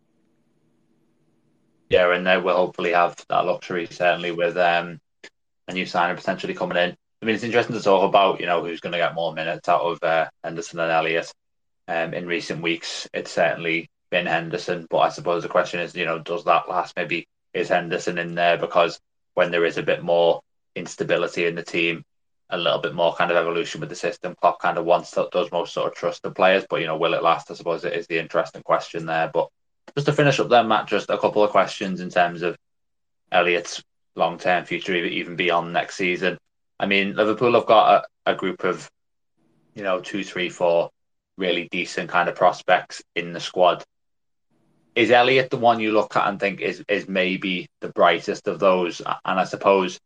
Yeah, 1.89 2.13
and 2.13 2.25
they 2.25 2.37
will 2.37 2.55
hopefully 2.55 2.91
have 2.91 3.15
that 3.29 3.45
luxury, 3.45 3.87
certainly 3.89 4.31
with 4.31 4.57
um, 4.57 4.99
a 5.67 5.73
new 5.73 5.85
signing 5.85 6.15
potentially 6.15 6.53
coming 6.53 6.77
in. 6.77 6.95
I 7.21 7.25
mean, 7.25 7.35
it's 7.35 7.43
interesting 7.43 7.75
to 7.75 7.81
talk 7.81 8.07
about, 8.07 8.39
you 8.39 8.45
know, 8.45 8.63
who's 8.63 8.79
going 8.79 8.93
to 8.93 8.99
get 8.99 9.15
more 9.15 9.33
minutes 9.33 9.67
out 9.67 9.81
of 9.81 10.03
uh, 10.03 10.27
Henderson 10.43 10.79
and 10.79 10.91
Elliott. 10.91 11.31
Um, 11.87 12.13
in 12.13 12.27
recent 12.27 12.61
weeks, 12.61 13.09
it's 13.13 13.31
certainly 13.31 13.89
been 14.11 14.27
Henderson, 14.27 14.85
but 14.89 14.99
I 14.99 15.09
suppose 15.09 15.43
the 15.43 15.49
question 15.49 15.79
is, 15.79 15.95
you 15.95 16.05
know, 16.05 16.19
does 16.19 16.45
that 16.45 16.69
last? 16.69 16.95
Maybe 16.95 17.27
is 17.53 17.69
Henderson 17.69 18.17
in 18.17 18.35
there 18.35 18.57
because 18.57 18.99
when 19.33 19.51
there 19.51 19.65
is 19.65 19.77
a 19.77 19.83
bit 19.83 20.03
more 20.03 20.41
instability 20.75 21.45
in 21.45 21.55
the 21.55 21.63
team, 21.63 22.03
a 22.49 22.57
little 22.57 22.79
bit 22.79 22.95
more 22.95 23.13
kind 23.13 23.31
of 23.31 23.37
evolution 23.37 23.79
with 23.79 23.89
the 23.89 23.95
system. 23.95 24.35
Klopp 24.41 24.59
kind 24.59 24.77
of 24.77 24.85
wants 24.85 25.15
does 25.31 25.51
most 25.51 25.73
sort 25.73 25.87
of 25.87 25.95
trust 25.95 26.23
the 26.23 26.31
players, 26.31 26.65
but 26.69 26.81
you 26.81 26.87
know, 26.87 26.97
will 26.97 27.13
it 27.13 27.23
last? 27.23 27.51
I 27.51 27.53
suppose 27.53 27.85
it 27.85 27.93
is 27.93 28.07
the 28.07 28.19
interesting 28.19 28.63
question 28.63 29.05
there. 29.05 29.29
But 29.31 29.49
just 29.95 30.07
to 30.07 30.13
finish 30.13 30.39
up 30.39 30.49
then, 30.49 30.67
Matt, 30.67 30.87
just 30.87 31.09
a 31.09 31.17
couple 31.17 31.43
of 31.43 31.51
questions 31.51 32.01
in 32.01 32.09
terms 32.09 32.41
of 32.41 32.57
Elliott's 33.31 33.83
long 34.15 34.37
term 34.37 34.65
future, 34.65 34.95
even 34.95 35.35
beyond 35.35 35.73
next 35.73 35.95
season. 35.95 36.37
I 36.79 36.85
mean, 36.85 37.15
Liverpool 37.15 37.53
have 37.53 37.65
got 37.65 38.05
a, 38.25 38.31
a 38.31 38.35
group 38.35 38.63
of, 38.63 38.89
you 39.75 39.83
know, 39.83 39.99
two, 39.99 40.23
three, 40.23 40.49
four 40.49 40.89
really 41.37 41.67
decent 41.71 42.09
kind 42.09 42.29
of 42.29 42.35
prospects 42.35 43.01
in 43.15 43.33
the 43.33 43.39
squad. 43.39 43.83
Is 44.95 45.11
Elliott 45.11 45.49
the 45.49 45.57
one 45.57 45.79
you 45.79 45.93
look 45.93 46.15
at 46.15 46.27
and 46.27 46.39
think 46.39 46.59
is 46.61 46.83
is 46.87 47.07
maybe 47.07 47.67
the 47.79 47.89
brightest 47.89 48.47
of 48.47 48.59
those? 48.59 49.01
And 49.01 49.39
I 49.39 49.45
suppose, 49.45 49.99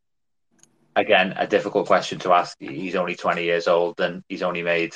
again, 0.95 1.33
a 1.37 1.47
difficult 1.47 1.87
question 1.87 2.19
to 2.19 2.33
ask. 2.33 2.55
He's 2.59 2.95
only 2.95 3.15
20 3.15 3.43
years 3.43 3.67
old 3.67 3.99
and 3.99 4.23
he's 4.27 4.43
only 4.43 4.63
made 4.63 4.95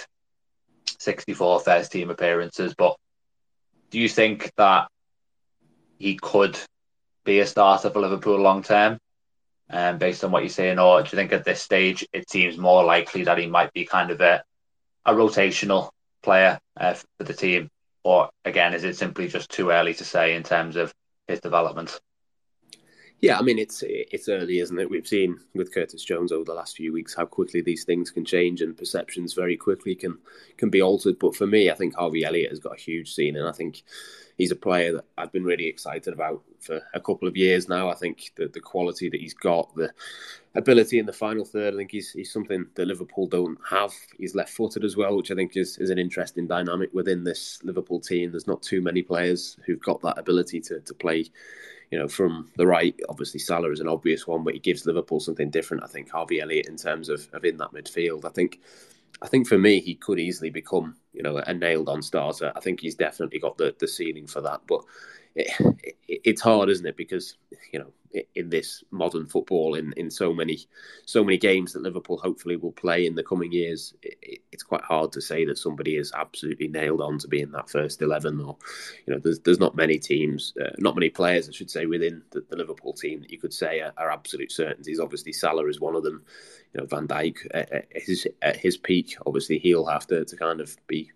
64 1.00 1.60
first 1.62 1.92
team 1.92 2.10
appearances. 2.10 2.74
But 2.78 2.96
do 3.90 4.00
you 4.00 4.10
think 4.10 4.52
that 4.58 4.88
he 5.98 6.16
could 6.16 6.58
be 7.24 7.40
a 7.40 7.46
starter 7.48 7.90
for 7.90 8.00
Liverpool 8.00 8.40
long 8.40 8.64
term? 8.64 9.00
Um, 9.70 9.98
based 9.98 10.24
on 10.24 10.32
what 10.32 10.44
you're 10.44 10.50
saying, 10.50 10.80
or 10.80 11.02
do 11.02 11.10
you 11.12 11.18
think 11.18 11.34
at 11.34 11.44
this 11.44 11.62
stage 11.62 12.08
it 12.14 12.30
seems 12.30 12.58
more 12.58 12.86
likely 12.86 13.26
that 13.26 13.38
he 13.38 13.48
might 13.48 13.74
be 13.74 13.84
kind 13.84 14.12
of 14.12 14.22
a 14.22 14.42
a 15.06 15.14
rotational 15.14 15.90
player 16.22 16.60
uh, 16.80 16.94
for 16.94 17.24
the 17.24 17.34
team, 17.34 17.70
or 18.04 18.30
again, 18.46 18.74
is 18.74 18.84
it 18.84 18.98
simply 18.98 19.28
just 19.28 19.50
too 19.50 19.72
early 19.72 19.94
to 19.96 20.04
say 20.04 20.36
in 20.36 20.44
terms 20.44 20.76
of 20.76 20.94
his 21.28 21.40
development? 21.40 22.00
Yeah, 23.20 23.40
I 23.40 23.42
mean 23.42 23.58
it's 23.58 23.84
it's 23.88 24.30
early, 24.30 24.60
isn't 24.60 24.78
it? 24.78 24.90
We've 24.92 25.08
seen 25.08 25.40
with 25.56 25.74
Curtis 25.74 26.04
Jones 26.04 26.32
over 26.32 26.44
the 26.44 26.54
last 26.54 26.78
few 26.78 26.94
weeks 26.94 27.16
how 27.16 27.26
quickly 27.26 27.62
these 27.62 27.84
things 27.84 28.12
can 28.12 28.24
change 28.24 28.62
and 28.62 28.78
perceptions 28.78 29.34
very 29.34 29.58
quickly 29.58 29.96
can 29.96 30.20
can 30.58 30.70
be 30.70 30.84
altered. 30.84 31.18
But 31.18 31.36
for 31.36 31.48
me, 31.48 31.72
I 31.72 31.74
think 31.74 31.96
Harvey 31.96 32.24
Elliott 32.24 32.52
has 32.52 32.60
got 32.60 32.78
a 32.78 32.82
huge 32.82 33.12
scene, 33.16 33.36
and 33.36 33.48
I 33.48 33.52
think 33.52 33.82
he's 34.38 34.52
a 34.52 34.56
player 34.56 34.94
that 34.94 35.06
I've 35.18 35.32
been 35.32 35.46
really 35.46 35.66
excited 35.66 36.14
about 36.14 36.44
for 36.60 36.80
a 36.94 37.00
couple 37.00 37.28
of 37.28 37.36
years 37.36 37.68
now. 37.68 37.90
I 37.90 37.96
think 37.96 38.34
the 38.36 38.50
the 38.50 38.60
quality 38.60 39.10
that 39.10 39.20
he's 39.20 39.34
got, 39.34 39.74
the 39.76 39.92
ability 40.54 41.00
in 41.00 41.08
the 41.08 41.14
final 41.14 41.44
third, 41.44 41.74
I 41.74 41.78
think 41.78 41.90
he's 41.90 42.12
he's 42.12 42.32
something 42.32 42.68
that 42.76 42.88
Liverpool 42.88 43.26
don't 43.26 43.58
have. 43.68 43.94
He's 44.20 44.36
left 44.36 44.52
footed 44.52 44.84
as 44.84 44.96
well, 44.96 45.18
which 45.18 45.32
I 45.32 45.36
think 45.36 45.58
is, 45.58 45.80
is 45.80 45.90
an 45.90 45.98
interesting 45.98 46.46
dynamic 46.46 46.94
within 46.94 47.24
this 47.24 47.64
Liverpool 47.64 48.00
team. 48.00 48.30
There's 48.30 48.46
not 48.46 48.62
too 48.62 48.80
many 48.84 49.02
players 49.02 49.58
who've 49.66 49.82
got 49.82 50.02
that 50.02 50.20
ability 50.20 50.62
to 50.62 50.82
to 50.82 50.94
play 50.94 51.26
you 51.92 51.98
know, 51.98 52.08
from 52.08 52.50
the 52.58 52.68
right, 52.68 52.96
obviously 53.10 53.40
Salah 53.40 53.72
is 53.72 53.80
an 53.80 53.88
obvious 53.88 54.28
one, 54.28 54.44
but 54.44 54.54
he 54.54 54.60
gives 54.60 54.86
Liverpool 54.86 55.20
something 55.20 55.50
different. 55.50 55.84
I 55.84 55.88
think 55.88 56.10
Harvey 56.10 56.42
Elliott 56.42 56.68
in 56.68 56.76
terms 56.76 57.10
of, 57.10 57.28
of 57.34 57.46
in 57.46 57.58
that 57.58 57.72
midfield. 57.72 58.26
I 58.26 58.30
think 58.30 58.60
I 59.22 59.28
think 59.28 59.48
for 59.48 59.58
me, 59.58 59.80
he 59.80 59.96
could 59.96 60.20
easily 60.20 60.50
become, 60.50 60.96
you 61.14 61.24
know, 61.24 61.38
a 61.38 61.54
nailed 61.54 61.90
on 61.90 62.02
starter. 62.02 62.52
I 62.56 62.60
think 62.60 62.82
he's 62.82 62.96
definitely 62.96 63.40
got 63.40 63.58
the, 63.58 63.76
the 63.80 63.88
ceiling 63.88 64.28
for 64.28 64.42
that. 64.42 64.62
But 64.68 64.84
it, 65.38 65.96
it, 66.08 66.22
it's 66.24 66.42
hard, 66.42 66.70
isn't 66.70 66.86
it? 66.86 66.98
Because 66.98 67.36
you 67.72 67.80
know, 67.80 67.92
in 68.36 68.50
this 68.50 68.84
modern 68.92 69.28
football, 69.28 69.76
in, 69.76 69.94
in 69.98 70.10
so 70.10 70.34
many 70.34 70.60
so 71.06 71.24
many 71.24 71.38
games 71.38 71.74
that 71.74 71.84
Liverpool 71.84 72.18
hopefully 72.18 72.56
will 72.56 72.72
play 72.72 73.06
in 73.06 73.16
the 73.16 73.24
coming 73.24 73.52
years, 73.52 73.94
it, 74.02 74.42
it's 74.52 74.64
quite 74.64 74.82
hard 74.82 75.12
to 75.12 75.22
say 75.22 75.46
that 75.46 75.58
somebody 75.58 75.96
is 75.96 76.12
absolutely 76.14 76.68
nailed 76.68 77.02
on 77.02 77.20
to 77.20 77.28
be 77.28 77.42
in 77.42 77.52
that 77.52 77.70
first 77.70 78.02
eleven. 78.02 78.42
Or 78.42 78.58
you 79.06 79.14
know, 79.14 79.20
there's 79.20 79.40
there's 79.40 79.60
not 79.60 79.76
many 79.76 80.00
teams, 80.00 80.54
uh, 80.62 80.72
not 80.80 80.96
many 80.96 81.10
players, 81.10 81.48
I 81.48 81.52
should 81.52 81.72
say, 81.72 81.86
within 81.86 82.24
the, 82.32 82.44
the 82.50 82.58
Liverpool 82.58 82.94
team 82.94 83.22
that 83.22 83.32
you 83.32 83.40
could 83.40 83.54
say 83.54 83.82
are, 83.82 83.94
are, 83.98 84.12
absolute 84.12 84.52
certainties. 84.52 85.00
Obviously, 85.00 85.34
Salah 85.34 85.68
is 85.68 85.80
one 85.80 85.96
of 85.96 86.04
them. 86.04 86.24
You 86.74 86.82
know, 86.82 86.88
Van 86.88 87.08
Dijk 87.08 87.38
at, 87.52 87.72
at 87.72 87.88
his 87.94 88.28
at 88.42 88.58
his 88.58 88.78
peak, 88.78 89.16
obviously 89.26 89.60
he'll 89.60 89.86
have 89.86 90.08
to 90.08 90.26
to 90.26 90.36
kind 90.36 90.62
of 90.62 90.76
be 90.88 91.12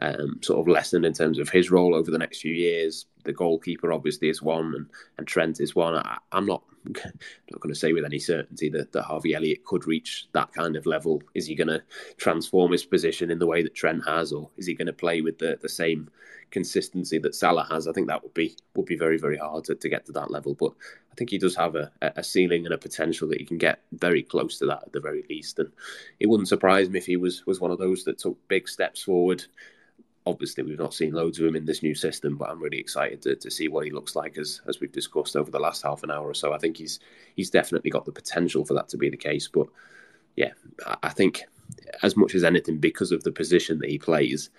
um, 0.00 0.40
sort 0.42 0.60
of 0.60 0.68
lessened 0.68 1.06
in 1.06 1.12
terms 1.12 1.38
of 1.38 1.48
his 1.48 1.70
role 1.70 1.94
over 1.94 2.10
the 2.10 2.18
next 2.18 2.40
few 2.40 2.52
years. 2.52 3.06
The 3.24 3.32
goalkeeper 3.32 3.92
obviously 3.92 4.28
is 4.28 4.42
one, 4.42 4.74
and, 4.74 4.86
and 5.18 5.26
Trent 5.26 5.60
is 5.60 5.74
one. 5.74 5.94
I, 5.94 6.18
am 6.32 6.46
not 6.46 6.62
not 6.86 7.60
going 7.60 7.72
to 7.72 7.78
say 7.78 7.92
with 7.92 8.04
any 8.04 8.18
certainty 8.18 8.68
that, 8.70 8.92
that 8.92 9.02
Harvey 9.02 9.34
Elliott 9.34 9.64
could 9.64 9.86
reach 9.86 10.28
that 10.32 10.52
kind 10.52 10.76
of 10.76 10.86
level. 10.86 11.22
Is 11.34 11.46
he 11.46 11.54
going 11.54 11.68
to 11.68 11.82
transform 12.18 12.72
his 12.72 12.84
position 12.84 13.30
in 13.30 13.38
the 13.38 13.46
way 13.46 13.62
that 13.62 13.74
Trent 13.74 14.06
has, 14.06 14.32
or 14.32 14.50
is 14.56 14.66
he 14.66 14.74
going 14.74 14.86
to 14.86 14.92
play 14.92 15.22
with 15.22 15.38
the, 15.38 15.58
the 15.60 15.68
same 15.68 16.08
consistency 16.50 17.18
that 17.18 17.34
Salah 17.34 17.66
has? 17.70 17.88
I 17.88 17.92
think 17.92 18.06
that 18.06 18.22
would 18.22 18.34
be 18.34 18.54
would 18.74 18.86
be 18.86 18.96
very 18.96 19.18
very 19.18 19.38
hard 19.38 19.64
to, 19.64 19.74
to 19.74 19.88
get 19.88 20.06
to 20.06 20.12
that 20.12 20.30
level. 20.30 20.54
But 20.54 20.72
I 21.10 21.14
think 21.16 21.30
he 21.30 21.38
does 21.38 21.56
have 21.56 21.74
a, 21.74 21.90
a 22.02 22.22
ceiling 22.22 22.66
and 22.66 22.74
a 22.74 22.78
potential 22.78 23.28
that 23.28 23.40
he 23.40 23.46
can 23.46 23.58
get 23.58 23.80
very 23.92 24.22
close 24.22 24.58
to 24.58 24.66
that 24.66 24.84
at 24.86 24.92
the 24.92 25.00
very 25.00 25.24
least. 25.28 25.58
And 25.58 25.72
it 26.20 26.28
wouldn't 26.28 26.48
surprise 26.48 26.90
me 26.90 26.98
if 26.98 27.06
he 27.06 27.16
was 27.16 27.44
was 27.46 27.60
one 27.60 27.70
of 27.70 27.78
those 27.78 28.04
that 28.04 28.18
took 28.18 28.36
big 28.46 28.68
steps 28.68 29.02
forward 29.02 29.44
obviously 30.26 30.64
we've 30.64 30.78
not 30.78 30.92
seen 30.92 31.12
loads 31.12 31.38
of 31.38 31.46
him 31.46 31.56
in 31.56 31.64
this 31.64 31.82
new 31.82 31.94
system, 31.94 32.36
but 32.36 32.50
I'm 32.50 32.60
really 32.60 32.78
excited 32.78 33.22
to, 33.22 33.36
to 33.36 33.50
see 33.50 33.68
what 33.68 33.84
he 33.84 33.92
looks 33.92 34.16
like 34.16 34.36
as 34.36 34.60
as 34.66 34.80
we've 34.80 34.92
discussed 34.92 35.36
over 35.36 35.50
the 35.50 35.60
last 35.60 35.82
half 35.82 36.02
an 36.02 36.10
hour 36.10 36.28
or 36.28 36.34
so. 36.34 36.52
I 36.52 36.58
think 36.58 36.76
he's 36.76 36.98
he's 37.36 37.50
definitely 37.50 37.90
got 37.90 38.04
the 38.04 38.12
potential 38.12 38.64
for 38.64 38.74
that 38.74 38.88
to 38.90 38.98
be 38.98 39.08
the 39.08 39.16
case. 39.16 39.48
But 39.48 39.68
yeah, 40.34 40.52
I 41.02 41.10
think 41.10 41.44
as 42.02 42.16
much 42.16 42.34
as 42.34 42.44
anything, 42.44 42.78
because 42.78 43.12
of 43.12 43.22
the 43.22 43.32
position 43.32 43.78
that 43.78 43.88
he 43.88 43.98
plays, 43.98 44.50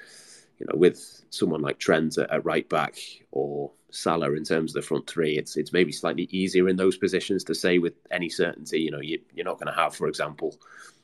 you 0.59 0.65
know, 0.65 0.77
with 0.77 1.23
someone 1.29 1.61
like 1.61 1.79
Trent 1.79 2.17
at, 2.17 2.31
at 2.31 2.45
right 2.45 2.67
back 2.69 2.97
or 3.31 3.71
Salah 3.91 4.33
in 4.33 4.43
terms 4.43 4.71
of 4.71 4.81
the 4.81 4.87
front 4.87 5.07
three, 5.07 5.37
it's 5.37 5.57
it's 5.57 5.73
maybe 5.73 5.91
slightly 5.91 6.27
easier 6.31 6.69
in 6.69 6.77
those 6.77 6.97
positions 6.97 7.43
to 7.43 7.53
say 7.53 7.77
with 7.77 7.93
any 8.09 8.29
certainty. 8.29 8.79
You 8.79 8.91
know, 8.91 9.01
you, 9.01 9.19
you're 9.33 9.45
not 9.45 9.59
going 9.59 9.73
to 9.73 9.79
have, 9.79 9.95
for 9.95 10.07
example, 10.07 10.55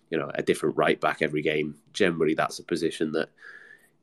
you 0.09 0.17
know, 0.17 0.31
a 0.35 0.41
different 0.41 0.77
right 0.77 0.99
back 0.99 1.21
every 1.21 1.41
game. 1.41 1.75
Generally, 1.91 2.35
that's 2.35 2.59
a 2.59 2.63
position 2.63 3.11
that 3.11 3.29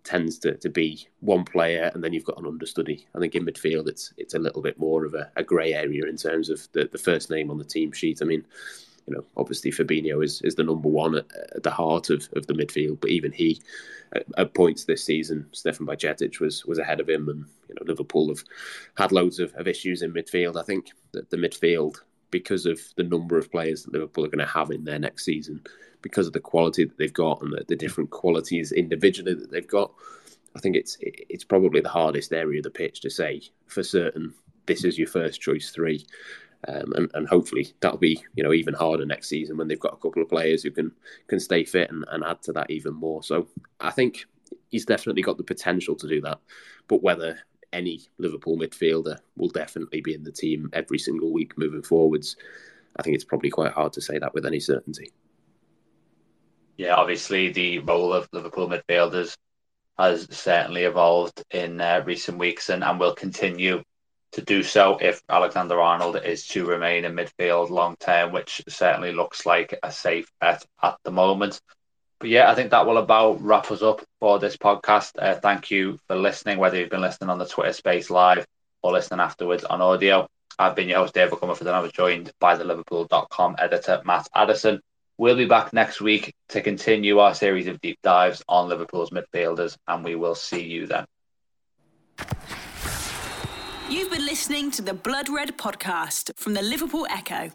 tends 0.04 0.38
to, 0.38 0.54
to 0.56 0.68
be 0.68 1.06
one 1.20 1.44
player 1.44 1.90
and 1.94 2.02
then 2.02 2.12
you've 2.12 2.24
got 2.24 2.38
an 2.38 2.46
understudy. 2.46 3.06
I 3.14 3.18
think 3.18 3.34
in 3.34 3.44
midfield 3.44 3.88
it's 3.88 4.12
it's 4.16 4.34
a 4.34 4.38
little 4.38 4.62
bit 4.62 4.78
more 4.78 5.04
of 5.04 5.14
a, 5.14 5.30
a 5.36 5.42
grey 5.42 5.74
area 5.74 6.04
in 6.06 6.16
terms 6.16 6.48
of 6.50 6.66
the, 6.72 6.88
the 6.90 6.98
first 6.98 7.30
name 7.30 7.50
on 7.50 7.58
the 7.58 7.64
team 7.64 7.92
sheet. 7.92 8.20
I 8.22 8.24
mean, 8.24 8.44
you 9.06 9.16
know, 9.16 9.24
obviously 9.36 9.70
Fabinho 9.70 10.24
is, 10.24 10.40
is 10.42 10.54
the 10.54 10.62
number 10.62 10.88
one 10.88 11.16
at, 11.16 11.26
at 11.56 11.62
the 11.62 11.70
heart 11.70 12.10
of, 12.10 12.28
of 12.36 12.46
the 12.46 12.54
midfield, 12.54 13.00
but 13.00 13.10
even 13.10 13.32
he, 13.32 13.60
at, 14.14 14.24
at 14.36 14.54
points 14.54 14.84
this 14.84 15.04
season, 15.04 15.46
Stefan 15.52 15.86
Bajcetic 15.86 16.40
was 16.40 16.64
was 16.64 16.78
ahead 16.78 17.00
of 17.00 17.08
him, 17.08 17.28
and 17.28 17.44
you 17.68 17.74
know 17.74 17.86
Liverpool 17.86 18.28
have 18.28 18.44
had 18.96 19.12
loads 19.12 19.40
of, 19.40 19.52
of 19.54 19.66
issues 19.66 20.02
in 20.02 20.12
midfield. 20.12 20.56
I 20.56 20.64
think 20.64 20.90
that 21.12 21.30
the 21.30 21.36
midfield, 21.36 21.96
because 22.30 22.66
of 22.66 22.80
the 22.96 23.02
number 23.02 23.36
of 23.36 23.50
players 23.50 23.82
that 23.82 23.92
Liverpool 23.92 24.24
are 24.24 24.28
going 24.28 24.46
to 24.46 24.52
have 24.52 24.70
in 24.70 24.84
there 24.84 24.98
next 24.98 25.24
season, 25.24 25.60
because 26.02 26.26
of 26.26 26.32
the 26.32 26.40
quality 26.40 26.84
that 26.84 26.98
they've 26.98 27.12
got 27.12 27.42
and 27.42 27.52
the, 27.52 27.64
the 27.68 27.76
different 27.76 28.10
qualities 28.10 28.72
individually 28.72 29.34
that 29.34 29.50
they've 29.50 29.66
got. 29.66 29.92
I 30.56 30.60
think 30.60 30.76
it's 30.76 30.96
it's 31.00 31.44
probably 31.44 31.80
the 31.80 31.88
hardest 31.88 32.32
area 32.32 32.58
of 32.58 32.64
the 32.64 32.70
pitch 32.70 33.00
to 33.02 33.10
say 33.10 33.42
for 33.66 33.82
certain. 33.82 34.34
This 34.66 34.84
is 34.84 34.98
your 34.98 35.08
first 35.08 35.40
choice 35.40 35.70
three, 35.70 36.06
um, 36.66 36.92
and 36.94 37.10
and 37.14 37.28
hopefully 37.28 37.72
that'll 37.80 37.98
be 37.98 38.22
you 38.34 38.42
know 38.42 38.52
even 38.52 38.74
harder 38.74 39.06
next 39.06 39.28
season 39.28 39.56
when 39.56 39.68
they've 39.68 39.78
got 39.78 39.94
a 39.94 39.96
couple 39.96 40.22
of 40.22 40.28
players 40.28 40.62
who 40.62 40.70
can 40.70 40.92
can 41.28 41.38
stay 41.38 41.64
fit 41.64 41.90
and, 41.90 42.04
and 42.10 42.24
add 42.24 42.42
to 42.42 42.52
that 42.52 42.70
even 42.70 42.94
more. 42.94 43.22
So 43.22 43.46
I 43.80 43.90
think 43.90 44.24
he's 44.70 44.86
definitely 44.86 45.22
got 45.22 45.36
the 45.36 45.44
potential 45.44 45.94
to 45.96 46.08
do 46.08 46.20
that, 46.22 46.40
but 46.88 47.02
whether 47.02 47.38
any 47.72 48.00
Liverpool 48.18 48.58
midfielder 48.58 49.18
will 49.36 49.48
definitely 49.48 50.00
be 50.00 50.12
in 50.12 50.24
the 50.24 50.32
team 50.32 50.68
every 50.72 50.98
single 50.98 51.32
week 51.32 51.56
moving 51.56 51.82
forwards, 51.82 52.34
I 52.96 53.02
think 53.02 53.14
it's 53.14 53.24
probably 53.24 53.50
quite 53.50 53.70
hard 53.70 53.92
to 53.92 54.00
say 54.00 54.18
that 54.18 54.34
with 54.34 54.44
any 54.44 54.58
certainty 54.58 55.12
yeah, 56.80 56.94
obviously 56.94 57.52
the 57.52 57.80
role 57.80 58.14
of 58.14 58.26
Liverpool 58.32 58.66
midfielders 58.66 59.36
has 59.98 60.26
certainly 60.34 60.84
evolved 60.84 61.44
in 61.50 61.78
uh, 61.78 62.02
recent 62.06 62.38
weeks 62.38 62.70
and, 62.70 62.82
and 62.82 62.98
will 62.98 63.14
continue 63.14 63.82
to 64.32 64.40
do 64.40 64.62
so 64.62 64.96
if 64.98 65.20
Alexander 65.28 65.78
Arnold 65.78 66.16
is 66.24 66.46
to 66.46 66.64
remain 66.64 67.04
in 67.04 67.12
midfield 67.12 67.68
long 67.68 67.96
term, 68.00 68.32
which 68.32 68.62
certainly 68.66 69.12
looks 69.12 69.44
like 69.44 69.78
a 69.82 69.92
safe 69.92 70.32
bet 70.40 70.64
at 70.82 70.96
the 71.04 71.10
moment. 71.10 71.60
But 72.18 72.30
yeah, 72.30 72.50
I 72.50 72.54
think 72.54 72.70
that 72.70 72.86
will 72.86 72.96
about 72.96 73.42
wrap 73.42 73.70
us 73.70 73.82
up 73.82 74.00
for 74.18 74.38
this 74.38 74.56
podcast. 74.56 75.12
Uh, 75.18 75.34
thank 75.34 75.70
you 75.70 75.98
for 76.06 76.16
listening, 76.16 76.56
whether 76.56 76.78
you've 76.78 76.88
been 76.88 77.02
listening 77.02 77.28
on 77.28 77.38
the 77.38 77.44
Twitter 77.44 77.74
space 77.74 78.08
live 78.08 78.46
or 78.80 78.92
listening 78.92 79.20
afterwards 79.20 79.64
on 79.64 79.82
audio. 79.82 80.26
I've 80.58 80.76
been 80.76 80.88
your 80.88 81.00
host, 81.00 81.12
David 81.12 81.34
Comerford, 81.34 81.60
and 81.60 81.70
I 81.76 81.80
was 81.80 81.92
joined 81.92 82.32
by 82.40 82.56
the 82.56 82.64
Liverpool.com 82.64 83.56
editor, 83.58 84.00
Matt 84.06 84.28
Addison. 84.34 84.80
We'll 85.20 85.36
be 85.36 85.44
back 85.44 85.74
next 85.74 86.00
week 86.00 86.32
to 86.48 86.62
continue 86.62 87.18
our 87.18 87.34
series 87.34 87.66
of 87.66 87.78
deep 87.82 87.98
dives 88.02 88.42
on 88.48 88.70
Liverpool's 88.70 89.10
midfielders, 89.10 89.76
and 89.86 90.02
we 90.02 90.14
will 90.14 90.34
see 90.34 90.62
you 90.62 90.86
then. 90.86 91.04
You've 93.90 94.10
been 94.10 94.24
listening 94.24 94.70
to 94.70 94.80
the 94.80 94.94
Blood 94.94 95.28
Red 95.28 95.58
podcast 95.58 96.30
from 96.36 96.54
the 96.54 96.62
Liverpool 96.62 97.06
Echo. 97.10 97.50